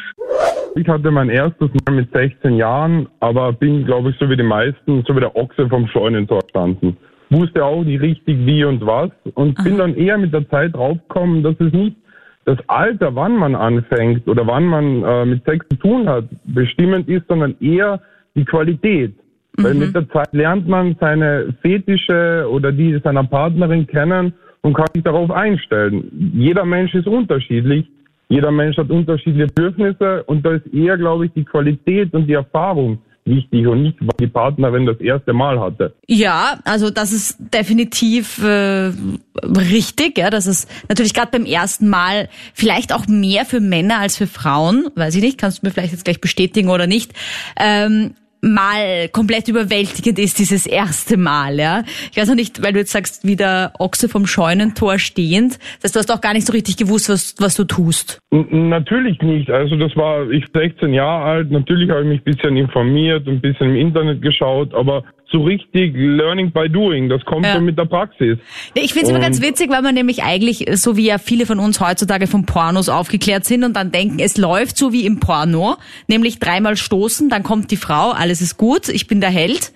Ich 0.76 0.86
hatte 0.86 1.10
mein 1.10 1.28
erstes 1.28 1.68
Mal 1.84 1.96
mit 1.96 2.12
16 2.12 2.54
Jahren, 2.54 3.08
aber 3.18 3.52
bin, 3.52 3.84
glaube 3.84 4.10
ich, 4.10 4.16
so 4.20 4.30
wie 4.30 4.36
die 4.36 4.44
meisten, 4.44 5.02
so 5.08 5.16
wie 5.16 5.20
der 5.20 5.34
Ochse 5.34 5.68
vom 5.68 5.88
Scheunentor 5.88 6.38
standen. 6.50 6.96
Wusste 7.30 7.64
auch 7.64 7.82
nicht 7.82 8.00
richtig 8.00 8.46
wie 8.46 8.64
und 8.64 8.86
was 8.86 9.10
und 9.34 9.58
Aha. 9.58 9.64
bin 9.64 9.78
dann 9.78 9.96
eher 9.96 10.18
mit 10.18 10.32
der 10.32 10.48
Zeit 10.50 10.76
draufgekommen, 10.76 11.42
dass 11.42 11.56
es 11.58 11.72
nicht 11.72 11.96
das 12.44 12.58
Alter, 12.66 13.14
wann 13.14 13.36
man 13.36 13.54
anfängt 13.54 14.26
oder 14.26 14.46
wann 14.46 14.64
man 14.66 15.02
äh, 15.04 15.24
mit 15.24 15.44
Sex 15.44 15.66
zu 15.68 15.76
tun 15.76 16.08
hat, 16.08 16.24
bestimmend 16.44 17.08
ist, 17.08 17.26
sondern 17.28 17.54
eher 17.60 18.00
die 18.34 18.44
Qualität. 18.44 19.14
Mhm. 19.56 19.64
Weil 19.64 19.74
mit 19.74 19.94
der 19.94 20.08
Zeit 20.10 20.32
lernt 20.32 20.66
man 20.66 20.96
seine 21.00 21.54
Fetische 21.62 22.46
oder 22.50 22.72
die 22.72 22.98
seiner 23.02 23.24
Partnerin 23.24 23.86
kennen 23.86 24.32
und 24.62 24.74
kann 24.74 24.88
sich 24.94 25.04
darauf 25.04 25.30
einstellen. 25.30 26.32
Jeder 26.34 26.64
Mensch 26.64 26.94
ist 26.94 27.06
unterschiedlich. 27.06 27.86
Jeder 28.28 28.50
Mensch 28.50 28.76
hat 28.78 28.90
unterschiedliche 28.90 29.46
Bedürfnisse 29.48 30.22
und 30.24 30.44
da 30.44 30.52
ist 30.52 30.66
eher, 30.72 30.96
glaube 30.96 31.26
ich, 31.26 31.32
die 31.32 31.44
Qualität 31.44 32.14
und 32.14 32.26
die 32.26 32.32
Erfahrung 32.32 32.98
wichtig 33.24 33.66
und 33.66 33.82
nicht, 33.82 33.98
was 34.00 34.16
die 34.18 34.26
Partnerin 34.26 34.86
das 34.86 35.00
erste 35.00 35.32
Mal 35.32 35.60
hatte. 35.60 35.94
Ja, 36.06 36.58
also 36.64 36.90
das 36.90 37.12
ist 37.12 37.36
definitiv 37.38 38.42
äh, 38.42 38.92
richtig, 39.44 40.18
ja, 40.18 40.30
dass 40.30 40.46
es 40.46 40.66
natürlich 40.88 41.14
gerade 41.14 41.30
beim 41.30 41.44
ersten 41.44 41.88
Mal 41.88 42.28
vielleicht 42.54 42.92
auch 42.92 43.06
mehr 43.06 43.44
für 43.44 43.60
Männer 43.60 43.98
als 43.98 44.16
für 44.16 44.26
Frauen, 44.26 44.88
weiß 44.94 45.14
ich 45.14 45.22
nicht, 45.22 45.38
kannst 45.38 45.62
du 45.62 45.66
mir 45.66 45.72
vielleicht 45.72 45.92
jetzt 45.92 46.04
gleich 46.04 46.20
bestätigen 46.20 46.68
oder 46.68 46.86
nicht, 46.86 47.12
ähm, 47.56 48.14
mal 48.42 49.08
komplett 49.08 49.48
überwältigend 49.48 50.18
ist, 50.18 50.38
dieses 50.38 50.66
erste 50.66 51.16
Mal, 51.16 51.58
ja. 51.58 51.84
Ich 52.10 52.16
weiß 52.16 52.28
noch 52.28 52.34
nicht, 52.34 52.62
weil 52.62 52.72
du 52.72 52.80
jetzt 52.80 52.90
sagst, 52.90 53.26
wie 53.26 53.36
der 53.36 53.72
Ochse 53.78 54.08
vom 54.08 54.26
Scheunentor 54.26 54.98
stehend, 54.98 55.58
dass 55.80 55.92
du 55.92 56.00
hast 56.00 56.10
auch 56.10 56.20
gar 56.20 56.34
nicht 56.34 56.46
so 56.46 56.52
richtig 56.52 56.76
gewusst, 56.76 57.08
was, 57.08 57.36
was 57.38 57.54
du 57.54 57.64
tust. 57.64 58.18
Natürlich 58.30 59.20
nicht. 59.22 59.48
Also 59.48 59.76
das 59.76 59.96
war, 59.96 60.28
ich 60.30 60.44
16 60.52 60.92
Jahre 60.92 61.24
alt, 61.24 61.50
natürlich 61.52 61.88
habe 61.88 62.02
ich 62.02 62.08
mich 62.08 62.20
ein 62.20 62.34
bisschen 62.34 62.56
informiert, 62.56 63.28
ein 63.28 63.40
bisschen 63.40 63.70
im 63.70 63.76
Internet 63.76 64.20
geschaut, 64.20 64.74
aber 64.74 65.04
so 65.32 65.42
richtig 65.42 65.94
Learning 65.96 66.52
by 66.52 66.68
Doing. 66.68 67.08
Das 67.08 67.24
kommt 67.24 67.46
ja. 67.46 67.54
so 67.54 67.60
mit 67.60 67.78
der 67.78 67.86
Praxis. 67.86 68.38
Ich 68.74 68.92
finde 68.92 69.06
es 69.06 69.10
immer 69.10 69.20
ganz 69.20 69.42
witzig, 69.42 69.70
weil 69.70 69.82
man 69.82 69.94
nämlich 69.94 70.22
eigentlich, 70.22 70.66
so 70.74 70.96
wie 70.96 71.06
ja 71.06 71.18
viele 71.18 71.46
von 71.46 71.58
uns 71.58 71.80
heutzutage 71.80 72.26
von 72.26 72.46
Pornos 72.46 72.88
aufgeklärt 72.88 73.44
sind 73.44 73.64
und 73.64 73.74
dann 73.74 73.90
denken, 73.90 74.18
es 74.20 74.36
läuft 74.36 74.76
so 74.76 74.92
wie 74.92 75.06
im 75.06 75.18
Porno, 75.18 75.76
nämlich 76.06 76.38
dreimal 76.38 76.76
stoßen, 76.76 77.28
dann 77.30 77.42
kommt 77.42 77.70
die 77.70 77.76
Frau, 77.76 78.10
alles 78.10 78.40
ist 78.40 78.58
gut, 78.58 78.88
ich 78.88 79.06
bin 79.06 79.20
der 79.20 79.30
Held, 79.30 79.72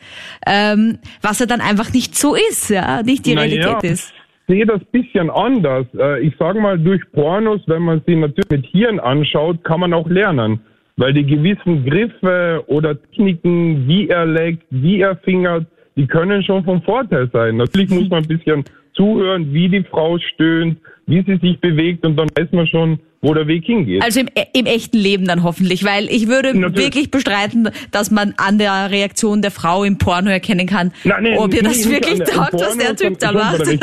ähm, 0.46 0.98
was 1.22 1.40
ja 1.40 1.46
dann 1.46 1.60
einfach 1.60 1.92
nicht 1.92 2.14
so 2.14 2.34
ist, 2.34 2.70
ja, 2.70 3.02
nicht 3.02 3.26
die 3.26 3.34
Realität 3.34 3.82
ja. 3.82 3.90
ist 3.90 4.12
Ich 4.46 4.54
sehe 4.54 4.66
das 4.66 4.84
bisschen 4.92 5.30
anders. 5.30 5.86
Äh, 5.98 6.20
ich 6.20 6.34
sage 6.38 6.60
mal, 6.60 6.78
durch 6.78 7.02
Pornos, 7.12 7.60
wenn 7.66 7.82
man 7.82 8.02
sie 8.06 8.14
natürlich 8.14 8.50
mit 8.50 8.66
Hirn 8.66 9.00
anschaut, 9.00 9.64
kann 9.64 9.80
man 9.80 9.92
auch 9.94 10.08
lernen 10.08 10.60
weil 10.96 11.12
die 11.12 11.24
gewissen 11.24 11.84
Griffe 11.84 12.64
oder 12.66 13.00
Techniken, 13.00 13.86
wie 13.86 14.08
er 14.08 14.26
leckt, 14.26 14.64
wie 14.70 15.00
er 15.00 15.16
fingert, 15.16 15.66
die 15.96 16.06
können 16.06 16.42
schon 16.42 16.64
vom 16.64 16.82
Vorteil 16.82 17.28
sein. 17.32 17.56
Natürlich 17.56 17.90
muss 17.90 18.08
man 18.08 18.22
ein 18.22 18.28
bisschen 18.28 18.64
zuhören, 18.94 19.52
wie 19.52 19.68
die 19.68 19.82
Frau 19.82 20.18
stöhnt, 20.18 20.78
wie 21.06 21.22
sie 21.22 21.36
sich 21.36 21.60
bewegt 21.60 22.04
und 22.06 22.16
dann 22.16 22.28
weiß 22.36 22.50
man 22.52 22.66
schon, 22.66 22.98
wo 23.20 23.34
der 23.34 23.46
Weg 23.46 23.64
hingeht. 23.64 24.02
Also 24.02 24.20
im, 24.20 24.28
im 24.54 24.66
echten 24.66 24.96
Leben 24.96 25.26
dann 25.26 25.42
hoffentlich, 25.42 25.84
weil 25.84 26.04
ich 26.06 26.28
würde 26.28 26.56
Natürlich. 26.56 26.86
wirklich 26.86 27.10
bestreiten, 27.10 27.68
dass 27.90 28.10
man 28.10 28.34
an 28.36 28.58
der 28.58 28.90
Reaktion 28.90 29.42
der 29.42 29.50
Frau 29.50 29.84
im 29.84 29.98
Porno 29.98 30.30
erkennen 30.30 30.66
kann, 30.66 30.92
Nein, 31.04 31.22
nee, 31.24 31.38
ob 31.38 31.54
ihr 31.54 31.62
das 31.62 31.88
wirklich 31.90 32.18
taugt, 32.20 32.54
was 32.54 32.76
der 32.78 32.96
Typ 32.96 33.18
da 33.18 33.32
macht. 33.32 33.62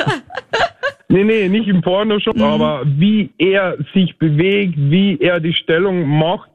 Nee, 1.09 1.25
nee, 1.25 1.47
nicht 1.47 1.67
im 1.67 1.81
Porno 1.81 2.19
schon, 2.19 2.37
mhm. 2.37 2.43
aber 2.43 2.81
wie 2.85 3.29
er 3.37 3.77
sich 3.93 4.17
bewegt, 4.17 4.73
wie 4.75 5.19
er 5.19 5.39
die 5.39 5.53
Stellung 5.53 6.07
macht, 6.07 6.49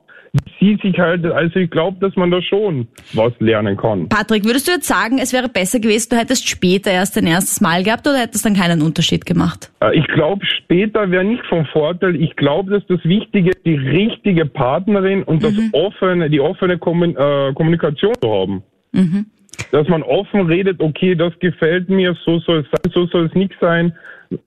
sieht 0.58 0.82
sich 0.82 0.98
halt, 0.98 1.24
also 1.24 1.58
ich 1.58 1.70
glaube, 1.70 1.98
dass 2.00 2.14
man 2.16 2.30
da 2.30 2.42
schon 2.42 2.88
was 3.12 3.32
lernen 3.38 3.76
kann. 3.76 4.08
Patrick, 4.08 4.44
würdest 4.44 4.68
du 4.68 4.72
jetzt 4.72 4.86
sagen, 4.86 5.18
es 5.18 5.32
wäre 5.32 5.48
besser 5.48 5.80
gewesen, 5.80 6.08
du 6.10 6.16
hättest 6.16 6.48
später 6.48 6.90
erst 6.90 7.16
dein 7.16 7.26
erstes 7.26 7.60
Mal 7.60 7.82
gehabt 7.82 8.06
oder 8.06 8.18
hättest 8.18 8.44
dann 8.44 8.54
keinen 8.54 8.82
Unterschied 8.82 9.24
gemacht? 9.26 9.70
Äh, 9.80 9.98
ich 9.98 10.06
glaube, 10.08 10.44
später 10.46 11.10
wäre 11.10 11.24
nicht 11.24 11.44
vom 11.46 11.66
Vorteil. 11.66 12.16
Ich 12.16 12.34
glaube, 12.36 12.70
dass 12.70 12.86
das 12.86 13.04
Wichtige 13.04 13.50
ist, 13.50 13.64
die 13.64 13.76
richtige 13.76 14.46
Partnerin 14.46 15.22
und 15.22 15.42
das 15.42 15.52
mhm. 15.52 15.70
offene, 15.72 16.30
die 16.30 16.40
offene 16.40 16.74
äh, 16.74 17.52
Kommunikation 17.54 18.14
zu 18.20 18.30
haben. 18.30 18.62
Mhm. 18.92 19.26
Dass 19.72 19.88
man 19.88 20.02
offen 20.02 20.46
redet, 20.46 20.80
okay, 20.80 21.14
das 21.14 21.36
gefällt 21.40 21.88
mir, 21.88 22.16
so 22.24 22.38
soll 22.40 22.60
es 22.60 22.66
sein, 22.70 22.92
so 22.92 23.06
soll 23.06 23.26
es 23.26 23.34
nicht 23.34 23.54
sein 23.60 23.92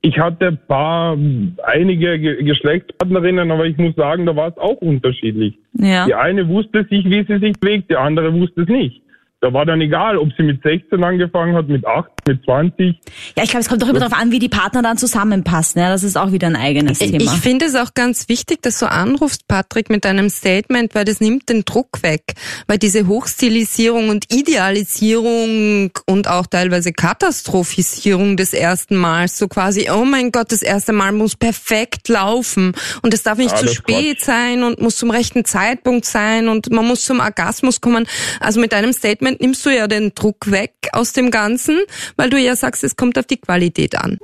ich 0.00 0.18
hatte 0.18 0.48
ein 0.48 0.58
paar, 0.68 1.16
einige 1.64 2.44
Geschlechtspartnerinnen, 2.44 3.50
aber 3.50 3.66
ich 3.66 3.76
muss 3.78 3.94
sagen, 3.96 4.26
da 4.26 4.36
war 4.36 4.48
es 4.48 4.58
auch 4.58 4.80
unterschiedlich. 4.80 5.58
Ja. 5.74 6.06
Die 6.06 6.14
eine 6.14 6.48
wusste 6.48 6.84
sich, 6.90 7.04
wie 7.04 7.24
sie 7.24 7.38
sich 7.38 7.52
bewegt, 7.58 7.90
die 7.90 7.96
andere 7.96 8.32
wusste 8.32 8.62
es 8.62 8.68
nicht 8.68 9.02
da 9.42 9.52
war 9.52 9.66
dann 9.66 9.80
egal, 9.80 10.16
ob 10.16 10.32
sie 10.36 10.44
mit 10.44 10.62
16 10.62 11.02
angefangen 11.02 11.54
hat, 11.54 11.68
mit 11.68 11.84
8, 11.84 12.08
mit 12.26 12.44
20. 12.44 13.00
Ja, 13.36 13.44
ich 13.44 13.50
glaube, 13.50 13.62
es 13.62 13.68
kommt 13.68 13.82
doch 13.82 13.88
immer 13.88 13.98
darauf 13.98 14.18
an, 14.18 14.30
wie 14.30 14.38
die 14.38 14.48
Partner 14.48 14.82
dann 14.82 14.98
zusammenpassen. 14.98 15.80
Ja, 15.80 15.90
das 15.90 16.02
ist 16.02 16.16
auch 16.16 16.32
wieder 16.32 16.46
ein 16.46 16.56
eigenes 16.56 17.00
ich, 17.00 17.10
Thema. 17.10 17.24
Ich 17.24 17.40
finde 17.40 17.66
es 17.66 17.74
auch 17.74 17.94
ganz 17.94 18.28
wichtig, 18.28 18.62
dass 18.62 18.78
du 18.78 18.90
anrufst, 18.90 19.48
Patrick, 19.48 19.90
mit 19.90 20.04
deinem 20.04 20.30
Statement, 20.30 20.94
weil 20.94 21.04
das 21.04 21.20
nimmt 21.20 21.48
den 21.48 21.64
Druck 21.64 22.02
weg. 22.02 22.34
Weil 22.66 22.78
diese 22.78 23.06
Hochstilisierung 23.06 24.08
und 24.08 24.32
Idealisierung 24.32 25.90
und 26.06 26.28
auch 26.28 26.46
teilweise 26.46 26.92
Katastrophisierung 26.92 28.36
des 28.36 28.52
ersten 28.52 28.96
Mals, 28.96 29.38
so 29.38 29.48
quasi, 29.48 29.88
oh 29.90 30.04
mein 30.04 30.30
Gott, 30.32 30.52
das 30.52 30.62
erste 30.62 30.92
Mal 30.92 31.12
muss 31.12 31.36
perfekt 31.36 32.08
laufen 32.08 32.72
und 33.02 33.14
es 33.14 33.22
darf 33.22 33.38
nicht 33.38 33.52
Alles 33.52 33.72
zu 33.72 33.76
spät 33.76 34.18
Quatsch. 34.18 34.26
sein 34.26 34.62
und 34.62 34.80
muss 34.80 34.96
zum 34.96 35.10
rechten 35.10 35.44
Zeitpunkt 35.44 36.04
sein 36.04 36.48
und 36.48 36.70
man 36.70 36.86
muss 36.86 37.04
zum 37.04 37.20
Orgasmus 37.20 37.80
kommen. 37.80 38.06
Also 38.40 38.60
mit 38.60 38.72
deinem 38.72 38.92
Statement 38.92 39.40
nimmst 39.40 39.64
du 39.66 39.70
ja 39.70 39.86
den 39.86 40.14
Druck 40.14 40.50
weg 40.50 40.72
aus 40.92 41.12
dem 41.12 41.30
Ganzen, 41.30 41.80
weil 42.16 42.30
du 42.30 42.38
ja 42.38 42.56
sagst, 42.56 42.84
es 42.84 42.96
kommt 42.96 43.18
auf 43.18 43.26
die 43.26 43.38
Qualität 43.38 43.96
an. 43.96 44.18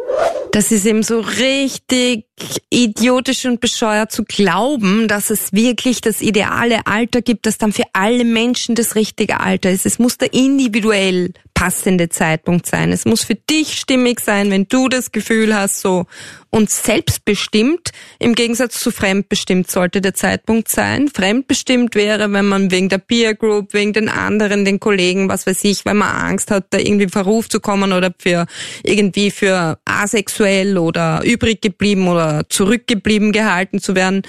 Das 0.53 0.73
ist 0.73 0.87
eben 0.87 1.03
so 1.03 1.21
richtig 1.21 2.28
idiotisch 2.71 3.45
und 3.47 3.61
bescheuert 3.61 4.13
zu 4.13 4.25
glauben, 4.25 5.09
dass 5.09 5.31
es 5.31 5.53
wirklich 5.53 6.01
das 6.01 6.21
ideale 6.21 6.87
Alter 6.87 7.23
gibt, 7.23 7.47
das 7.47 7.59
dann 7.59 7.73
für 7.73 7.85
alle 7.93 8.25
Menschen 8.25 8.75
das 8.75 8.95
richtige 8.95 9.41
Alter 9.41 9.71
ist. 9.71 9.87
Es 9.87 9.99
muss 9.99 10.19
da 10.19 10.27
individuell 10.27 11.33
passende 11.59 12.09
Zeitpunkt 12.09 12.67
sein. 12.67 12.93
Es 12.93 13.05
muss 13.05 13.25
für 13.25 13.35
dich 13.35 13.81
stimmig 13.81 14.21
sein, 14.21 14.49
wenn 14.53 14.69
du 14.69 14.89
das 14.89 15.11
Gefühl 15.11 15.57
hast, 15.57 15.81
so 15.81 16.07
und 16.51 16.71
selbstbestimmt 16.71 17.91
im 18.19 18.35
Gegensatz 18.35 18.81
zu 18.81 18.91
fremdbestimmt 18.91 19.71
sollte 19.71 20.01
der 20.01 20.15
Zeitpunkt 20.15 20.69
sein. 20.69 21.09
Fremdbestimmt 21.09 21.95
wäre, 21.95 22.33
wenn 22.33 22.47
man 22.47 22.71
wegen 22.71 22.89
der 22.89 22.99
Peer 22.99 23.35
Group, 23.35 23.75
wegen 23.75 23.93
den 23.93 24.09
anderen, 24.09 24.65
den 24.65 24.81
Kollegen, 24.81 25.29
was 25.29 25.47
weiß 25.47 25.65
ich, 25.65 25.85
wenn 25.85 25.99
man 25.99 26.15
Angst 26.15 26.51
hat, 26.51 26.67
da 26.71 26.79
irgendwie 26.79 27.09
Verruf 27.09 27.49
zu 27.49 27.61
kommen 27.61 27.93
oder 27.93 28.15
für 28.19 28.47
irgendwie 28.83 29.31
für 29.31 29.79
asexuell 29.85 30.79
oder 30.79 31.23
übrig 31.25 31.61
geblieben 31.61 32.09
oder 32.09 32.28
zurückgeblieben 32.49 33.33
gehalten 33.33 33.81
zu 33.81 33.95
werden. 33.95 34.23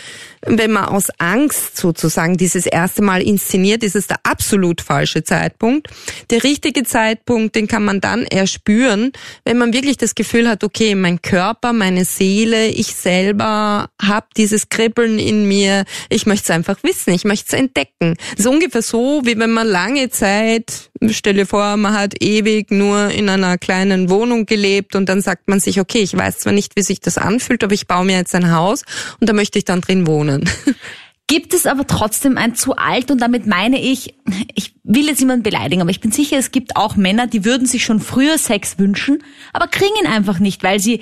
Wenn 0.45 0.71
man 0.71 0.85
aus 0.85 1.07
Angst 1.17 1.77
sozusagen 1.77 2.37
dieses 2.37 2.65
erste 2.65 3.01
Mal 3.01 3.21
inszeniert, 3.21 3.83
ist 3.83 3.95
es 3.95 4.07
der 4.07 4.19
absolut 4.23 4.81
falsche 4.81 5.23
Zeitpunkt. 5.23 5.87
Der 6.29 6.43
richtige 6.43 6.83
Zeitpunkt 6.83 6.99
Zeitpunkt, 6.99 7.55
den 7.55 7.67
kann 7.67 7.85
man 7.85 8.01
dann 8.01 8.25
erspüren, 8.25 9.11
wenn 9.45 9.57
man 9.57 9.73
wirklich 9.73 9.97
das 9.97 10.15
Gefühl 10.15 10.49
hat, 10.49 10.63
okay, 10.63 10.95
mein 10.95 11.21
Körper, 11.21 11.73
meine 11.73 12.05
Seele, 12.05 12.67
ich 12.67 12.95
selber 12.95 13.89
habe 14.01 14.27
dieses 14.35 14.69
Kribbeln 14.69 15.17
in 15.17 15.47
mir, 15.47 15.85
ich 16.09 16.25
möchte 16.25 16.43
es 16.43 16.49
einfach 16.51 16.83
wissen, 16.83 17.13
ich 17.13 17.23
möchte 17.23 17.45
es 17.47 17.53
entdecken. 17.53 18.15
Das 18.31 18.45
ist 18.45 18.47
ungefähr 18.47 18.81
so, 18.81 19.21
wie 19.23 19.37
wenn 19.37 19.51
man 19.51 19.67
lange 19.67 20.09
Zeit, 20.09 20.88
stell 21.09 21.35
dir 21.35 21.45
vor, 21.45 21.77
man 21.77 21.93
hat 21.93 22.21
ewig 22.21 22.71
nur 22.71 23.09
in 23.09 23.29
einer 23.29 23.57
kleinen 23.57 24.09
Wohnung 24.09 24.45
gelebt 24.45 24.95
und 24.95 25.07
dann 25.07 25.21
sagt 25.21 25.47
man 25.47 25.59
sich, 25.59 25.79
okay, 25.79 25.99
ich 25.99 26.15
weiß 26.15 26.39
zwar 26.39 26.53
nicht, 26.53 26.75
wie 26.75 26.81
sich 26.81 26.99
das 26.99 27.17
anfühlt, 27.17 27.63
aber 27.63 27.73
ich 27.73 27.87
baue 27.87 28.05
mir 28.05 28.17
jetzt 28.17 28.35
ein 28.35 28.51
Haus 28.51 28.83
und 29.19 29.29
da 29.29 29.33
möchte 29.33 29.57
ich 29.57 29.65
dann 29.65 29.81
drin 29.81 30.07
wohnen. 30.07 30.49
Gibt 31.27 31.53
es 31.53 31.67
aber 31.67 31.85
trotzdem 31.85 32.39
ein 32.39 32.55
zu 32.55 32.75
alt 32.75 33.11
und 33.11 33.21
damit 33.21 33.45
meine 33.45 33.79
ich, 33.79 34.15
ich 34.55 34.73
will 34.83 35.05
jetzt 35.05 35.19
niemanden 35.19 35.43
beleidigen, 35.43 35.79
aber 35.79 35.91
ich 35.91 35.99
bin 36.01 36.11
sicher, 36.11 36.37
es 36.37 36.49
gibt 36.49 36.75
auch 36.75 36.95
Männer, 36.95 37.27
die 37.27 37.45
würden 37.45 37.67
sich 37.67 37.83
schon 37.85 37.99
früher 37.99 38.39
Sex 38.39 38.79
wünschen, 38.79 39.23
aber 39.53 39.67
kriegen 39.67 39.93
ihn 40.01 40.07
einfach 40.07 40.39
nicht, 40.39 40.63
weil 40.63 40.79
sie 40.79 41.01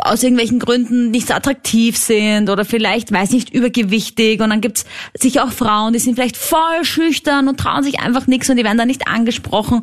aus 0.00 0.22
irgendwelchen 0.22 0.58
Gründen 0.58 1.10
nicht 1.10 1.28
so 1.28 1.34
attraktiv 1.34 1.96
sind 1.96 2.50
oder 2.50 2.64
vielleicht, 2.64 3.12
weiß 3.12 3.30
nicht, 3.30 3.54
übergewichtig. 3.54 4.40
Und 4.40 4.50
dann 4.50 4.60
gibt's 4.60 4.84
sicher 5.14 5.44
auch 5.44 5.52
Frauen, 5.52 5.92
die 5.92 5.98
sind 5.98 6.14
vielleicht 6.14 6.36
voll 6.36 6.84
schüchtern 6.84 7.48
und 7.48 7.58
trauen 7.58 7.82
sich 7.82 8.00
einfach 8.00 8.26
nichts 8.26 8.48
und 8.50 8.56
die 8.56 8.64
werden 8.64 8.78
dann 8.78 8.88
nicht 8.88 9.08
angesprochen 9.08 9.82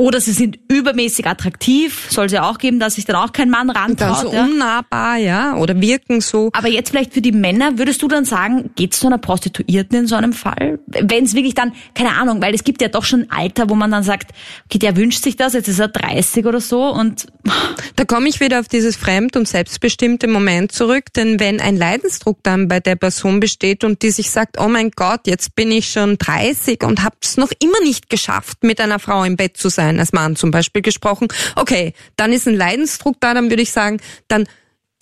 Oder 0.00 0.18
sie 0.18 0.32
sind 0.32 0.58
übermäßig 0.68 1.26
attraktiv, 1.26 2.06
soll 2.08 2.24
es 2.24 2.32
ja 2.32 2.48
auch 2.48 2.56
geben, 2.56 2.80
dass 2.80 2.94
sich 2.94 3.04
dann 3.04 3.16
auch 3.16 3.32
kein 3.32 3.50
Mann 3.50 3.68
rantraut. 3.68 3.98
Dann 3.98 4.26
so 4.28 4.32
ja. 4.32 4.44
unnahbar, 4.44 5.18
ja, 5.18 5.56
oder 5.58 5.78
wirken 5.78 6.22
so. 6.22 6.48
Aber 6.54 6.68
jetzt 6.68 6.88
vielleicht 6.88 7.12
für 7.12 7.20
die 7.20 7.32
Männer, 7.32 7.76
würdest 7.76 8.00
du 8.00 8.08
dann 8.08 8.24
sagen, 8.24 8.70
geht 8.76 8.94
es 8.94 9.00
zu 9.00 9.08
einer 9.08 9.18
Prostituierten 9.18 9.98
in 9.98 10.06
so 10.06 10.14
einem 10.14 10.32
Fall? 10.32 10.78
Wenn 10.86 11.24
es 11.24 11.34
wirklich 11.34 11.52
dann, 11.52 11.74
keine 11.92 12.14
Ahnung, 12.16 12.40
weil 12.40 12.54
es 12.54 12.64
gibt 12.64 12.80
ja 12.80 12.88
doch 12.88 13.04
schon 13.04 13.24
ein 13.24 13.30
Alter, 13.30 13.68
wo 13.68 13.74
man 13.74 13.90
dann 13.90 14.02
sagt, 14.02 14.30
okay, 14.64 14.78
der 14.78 14.96
wünscht 14.96 15.22
sich 15.22 15.36
das, 15.36 15.52
jetzt 15.52 15.68
ist 15.68 15.80
er 15.80 15.88
30 15.88 16.46
oder 16.46 16.62
so 16.62 16.84
und... 16.84 17.26
Da 17.96 18.06
komme 18.06 18.28
ich 18.28 18.40
wieder 18.40 18.60
auf 18.60 18.68
dieses 18.68 18.96
fremd- 18.96 19.36
und 19.36 19.46
selbstbestimmte 19.46 20.26
Moment 20.26 20.72
zurück, 20.72 21.12
denn 21.14 21.38
wenn 21.38 21.60
ein 21.60 21.76
Leidensdruck 21.76 22.38
dann 22.42 22.66
bei 22.66 22.80
der 22.80 22.96
Person 22.96 23.40
besteht 23.40 23.84
und 23.84 24.00
die 24.00 24.10
sich 24.10 24.30
sagt, 24.30 24.58
oh 24.58 24.68
mein 24.68 24.90
Gott, 24.90 25.26
jetzt 25.26 25.54
bin 25.54 25.70
ich 25.70 25.90
schon 25.90 26.16
30 26.16 26.82
und 26.82 27.04
hab's 27.04 27.36
noch 27.36 27.50
immer 27.60 27.80
nicht 27.82 28.08
geschafft, 28.08 28.62
mit 28.62 28.80
einer 28.80 28.98
Frau 28.98 29.24
im 29.24 29.36
Bett 29.36 29.58
zu 29.58 29.68
sein, 29.68 29.89
sein, 29.90 30.00
als 30.00 30.12
Mann 30.12 30.36
zum 30.36 30.50
Beispiel 30.50 30.82
gesprochen. 30.82 31.28
Okay, 31.56 31.92
dann 32.16 32.32
ist 32.32 32.46
ein 32.46 32.54
Leidensdruck 32.54 33.16
da, 33.20 33.34
dann 33.34 33.50
würde 33.50 33.62
ich 33.62 33.72
sagen, 33.72 34.00
dann 34.28 34.46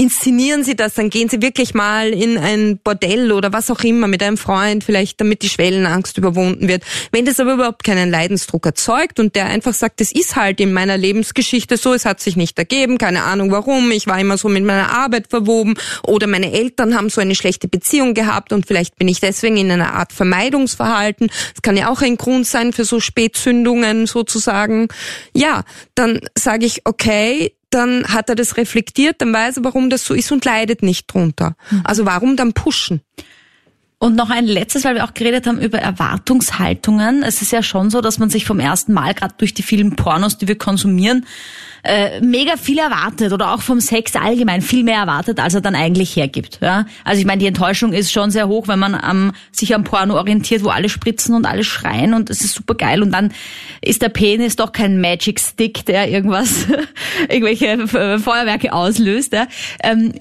inszenieren 0.00 0.62
Sie 0.62 0.76
das, 0.76 0.94
dann 0.94 1.10
gehen 1.10 1.28
Sie 1.28 1.42
wirklich 1.42 1.74
mal 1.74 2.10
in 2.10 2.38
ein 2.38 2.78
Bordell 2.78 3.32
oder 3.32 3.52
was 3.52 3.68
auch 3.68 3.80
immer 3.80 4.06
mit 4.06 4.22
einem 4.22 4.36
Freund, 4.36 4.84
vielleicht 4.84 5.20
damit 5.20 5.42
die 5.42 5.48
Schwellenangst 5.48 6.16
überwunden 6.16 6.68
wird. 6.68 6.84
Wenn 7.10 7.24
das 7.24 7.40
aber 7.40 7.54
überhaupt 7.54 7.82
keinen 7.82 8.08
Leidensdruck 8.08 8.64
erzeugt 8.64 9.18
und 9.18 9.34
der 9.34 9.46
einfach 9.46 9.74
sagt, 9.74 10.00
das 10.00 10.12
ist 10.12 10.36
halt 10.36 10.60
in 10.60 10.72
meiner 10.72 10.96
Lebensgeschichte 10.96 11.76
so, 11.76 11.94
es 11.94 12.04
hat 12.04 12.20
sich 12.20 12.36
nicht 12.36 12.56
ergeben, 12.58 12.96
keine 12.96 13.24
Ahnung 13.24 13.50
warum, 13.50 13.90
ich 13.90 14.06
war 14.06 14.20
immer 14.20 14.38
so 14.38 14.48
mit 14.48 14.64
meiner 14.64 14.90
Arbeit 14.90 15.26
verwoben 15.30 15.74
oder 16.04 16.28
meine 16.28 16.52
Eltern 16.52 16.94
haben 16.94 17.10
so 17.10 17.20
eine 17.20 17.34
schlechte 17.34 17.66
Beziehung 17.66 18.14
gehabt 18.14 18.52
und 18.52 18.66
vielleicht 18.66 18.96
bin 18.96 19.08
ich 19.08 19.18
deswegen 19.18 19.56
in 19.56 19.68
einer 19.68 19.94
Art 19.94 20.12
Vermeidungsverhalten. 20.12 21.26
Das 21.26 21.62
kann 21.62 21.76
ja 21.76 21.90
auch 21.90 22.02
ein 22.02 22.16
Grund 22.16 22.46
sein 22.46 22.72
für 22.72 22.84
so 22.84 23.00
Spätzündungen 23.00 24.06
sozusagen. 24.06 24.86
Ja, 25.34 25.64
dann 25.96 26.20
sage 26.36 26.66
ich, 26.66 26.82
okay, 26.84 27.52
dann 27.70 28.04
hat 28.08 28.28
er 28.28 28.34
das 28.34 28.56
reflektiert, 28.56 29.20
dann 29.20 29.32
weiß 29.32 29.58
er, 29.58 29.64
warum 29.64 29.90
das 29.90 30.04
so 30.04 30.14
ist 30.14 30.32
und 30.32 30.44
leidet 30.44 30.82
nicht 30.82 31.12
drunter. 31.12 31.56
Mhm. 31.70 31.82
Also 31.84 32.06
warum 32.06 32.36
dann 32.36 32.52
pushen? 32.52 33.02
Und 34.00 34.14
noch 34.14 34.30
ein 34.30 34.46
letztes, 34.46 34.84
weil 34.84 34.94
wir 34.94 35.02
auch 35.02 35.12
geredet 35.12 35.48
haben 35.48 35.60
über 35.60 35.78
Erwartungshaltungen. 35.78 37.24
Es 37.24 37.42
ist 37.42 37.50
ja 37.50 37.64
schon 37.64 37.90
so, 37.90 38.00
dass 38.00 38.20
man 38.20 38.30
sich 38.30 38.44
vom 38.44 38.60
ersten 38.60 38.92
Mal, 38.92 39.12
gerade 39.12 39.34
durch 39.38 39.54
die 39.54 39.64
vielen 39.64 39.96
Pornos, 39.96 40.38
die 40.38 40.46
wir 40.46 40.56
konsumieren, 40.56 41.26
äh, 41.82 42.20
mega 42.20 42.56
viel 42.56 42.78
erwartet 42.78 43.32
oder 43.32 43.52
auch 43.52 43.60
vom 43.60 43.80
Sex 43.80 44.14
allgemein 44.14 44.62
viel 44.62 44.84
mehr 44.84 44.98
erwartet, 44.98 45.40
als 45.40 45.54
er 45.54 45.62
dann 45.62 45.74
eigentlich 45.74 46.14
hergibt. 46.14 46.60
Ja? 46.62 46.86
Also 47.02 47.18
ich 47.18 47.26
meine, 47.26 47.40
die 47.40 47.48
Enttäuschung 47.48 47.92
ist 47.92 48.12
schon 48.12 48.30
sehr 48.30 48.46
hoch, 48.46 48.68
wenn 48.68 48.78
man 48.78 48.94
am, 48.94 49.32
sich 49.50 49.74
am 49.74 49.82
Porno 49.82 50.14
orientiert, 50.16 50.62
wo 50.62 50.68
alle 50.68 50.88
spritzen 50.88 51.34
und 51.34 51.44
alle 51.44 51.64
schreien 51.64 52.14
und 52.14 52.30
es 52.30 52.40
ist 52.42 52.54
super 52.54 52.76
geil 52.76 53.02
und 53.02 53.10
dann 53.10 53.32
ist 53.80 54.02
der 54.02 54.10
Penis 54.10 54.54
doch 54.54 54.70
kein 54.70 55.00
Magic 55.00 55.40
Stick, 55.40 55.86
der 55.86 56.08
irgendwas, 56.08 56.66
irgendwelche 57.28 57.88
Feuerwerke 57.88 58.72
auslöst. 58.72 59.32
Ja? 59.32 59.48
Ähm, 59.82 60.12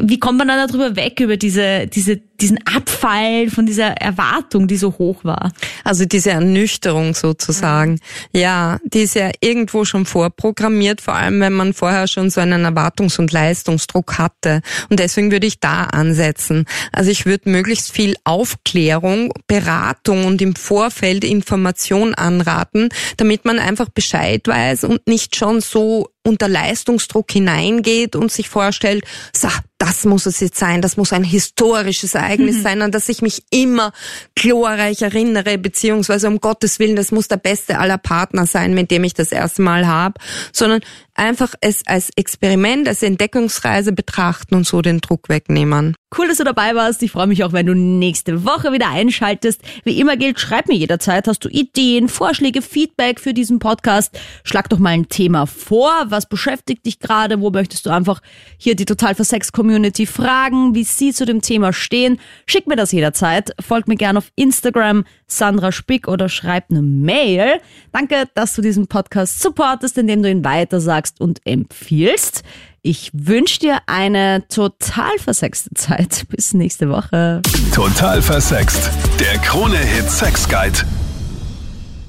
wie 0.00 0.18
kommt 0.18 0.38
man 0.38 0.48
dann 0.48 0.66
darüber 0.66 0.96
weg, 0.96 1.20
über 1.20 1.36
diese, 1.36 1.86
diese, 1.86 2.20
diesen 2.42 2.58
Abfall 2.66 3.48
von 3.48 3.66
dieser 3.66 3.92
Erwartung, 3.92 4.66
die 4.66 4.76
so 4.76 4.98
hoch 4.98 5.24
war? 5.24 5.52
Also 5.84 6.04
diese 6.04 6.30
Ernüchterung 6.30 7.14
sozusagen. 7.14 8.00
Ja, 8.32 8.78
die 8.84 9.02
ist 9.02 9.14
ja 9.14 9.30
irgendwo 9.40 9.84
schon 9.84 10.04
vorprogrammiert, 10.04 11.00
vor 11.00 11.14
allem 11.14 11.40
wenn 11.40 11.52
man 11.52 11.72
vorher 11.72 12.08
schon 12.08 12.30
so 12.30 12.40
einen 12.40 12.64
Erwartungs- 12.64 13.18
und 13.18 13.32
Leistungsdruck 13.32 14.18
hatte. 14.18 14.60
Und 14.90 14.98
deswegen 14.98 15.30
würde 15.30 15.46
ich 15.46 15.60
da 15.60 15.84
ansetzen. 15.84 16.66
Also 16.90 17.10
ich 17.10 17.24
würde 17.26 17.48
möglichst 17.48 17.92
viel 17.92 18.16
Aufklärung, 18.24 19.32
Beratung 19.46 20.24
und 20.24 20.42
im 20.42 20.56
Vorfeld 20.56 21.24
Information 21.24 22.14
anraten, 22.14 22.88
damit 23.16 23.44
man 23.44 23.60
einfach 23.60 23.88
Bescheid 23.88 24.46
weiß 24.46 24.84
und 24.84 25.06
nicht 25.06 25.36
schon 25.36 25.60
so 25.60 26.08
unter 26.24 26.48
Leistungsdruck 26.48 27.32
hineingeht 27.32 28.14
und 28.16 28.30
sich 28.30 28.48
vorstellt, 28.48 29.04
so, 29.34 29.48
das 29.78 30.04
muss 30.04 30.26
es 30.26 30.38
jetzt 30.40 30.58
sein, 30.58 30.80
das 30.80 30.96
muss 30.96 31.12
ein 31.12 31.24
historisches 31.24 32.14
Ereignis 32.14 32.31
mhm. 32.40 32.62
sein, 32.62 32.82
an 32.82 32.90
das 32.90 33.08
ich 33.08 33.22
mich 33.22 33.42
immer 33.50 33.92
glorreich 34.34 35.02
erinnere, 35.02 35.58
beziehungsweise 35.58 36.28
um 36.28 36.40
Gottes 36.40 36.78
Willen, 36.78 36.96
das 36.96 37.12
muss 37.12 37.28
der 37.28 37.36
beste 37.36 37.78
aller 37.78 37.98
Partner 37.98 38.46
sein, 38.46 38.74
mit 38.74 38.90
dem 38.90 39.04
ich 39.04 39.14
das 39.14 39.32
erste 39.32 39.62
Mal 39.62 39.86
habe, 39.86 40.20
sondern 40.52 40.80
einfach 41.14 41.54
es 41.60 41.86
als 41.86 42.10
Experiment, 42.16 42.88
als 42.88 43.02
Entdeckungsreise 43.02 43.92
betrachten 43.92 44.54
und 44.54 44.66
so 44.66 44.82
den 44.82 45.00
Druck 45.00 45.28
wegnehmen. 45.28 45.94
Cool, 46.16 46.28
dass 46.28 46.36
du 46.36 46.44
dabei 46.44 46.74
warst. 46.74 47.02
Ich 47.02 47.10
freue 47.10 47.26
mich 47.26 47.42
auch, 47.42 47.54
wenn 47.54 47.64
du 47.64 47.74
nächste 47.74 48.44
Woche 48.44 48.70
wieder 48.72 48.90
einschaltest. 48.90 49.62
Wie 49.84 49.98
immer 49.98 50.18
gilt, 50.18 50.38
schreib 50.38 50.68
mir 50.68 50.74
jederzeit. 50.74 51.26
Hast 51.26 51.42
du 51.42 51.48
Ideen, 51.48 52.10
Vorschläge, 52.10 52.60
Feedback 52.60 53.18
für 53.18 53.32
diesen 53.32 53.58
Podcast? 53.58 54.20
Schlag 54.44 54.68
doch 54.68 54.78
mal 54.78 54.90
ein 54.90 55.08
Thema 55.08 55.46
vor. 55.46 55.90
Was 56.08 56.28
beschäftigt 56.28 56.84
dich 56.84 56.98
gerade? 56.98 57.40
Wo 57.40 57.48
möchtest 57.48 57.86
du 57.86 57.90
einfach 57.90 58.20
hier 58.58 58.74
die 58.74 58.84
Total 58.84 59.14
für 59.14 59.24
Sex 59.24 59.52
Community 59.52 60.04
fragen, 60.04 60.74
wie 60.74 60.84
sie 60.84 61.14
zu 61.14 61.24
dem 61.24 61.40
Thema 61.40 61.72
stehen? 61.72 62.20
Schick 62.44 62.66
mir 62.66 62.76
das 62.76 62.92
jederzeit. 62.92 63.54
Folg 63.58 63.88
mir 63.88 63.96
gerne 63.96 64.18
auf 64.18 64.30
Instagram, 64.36 65.06
Sandra 65.26 65.72
Spick 65.72 66.08
oder 66.08 66.28
schreib 66.28 66.70
eine 66.70 66.82
Mail. 66.82 67.58
Danke, 67.90 68.28
dass 68.34 68.54
du 68.54 68.60
diesen 68.60 68.86
Podcast 68.86 69.40
supportest, 69.40 69.96
indem 69.96 70.22
du 70.22 70.30
ihn 70.30 70.44
weitersagst 70.44 71.22
und 71.22 71.40
empfiehlst. 71.46 72.42
Ich 72.84 73.10
wünsche 73.12 73.60
dir 73.60 73.78
eine 73.86 74.46
total 74.48 75.16
versexte 75.18 75.70
Zeit. 75.74 76.24
Bis 76.28 76.52
nächste 76.52 76.90
Woche. 76.90 77.40
Total 77.72 78.20
versext. 78.20 78.90
Der 79.20 79.38
Krone-Hit 79.38 80.10
Sex 80.10 80.48
Guide. 80.48 80.80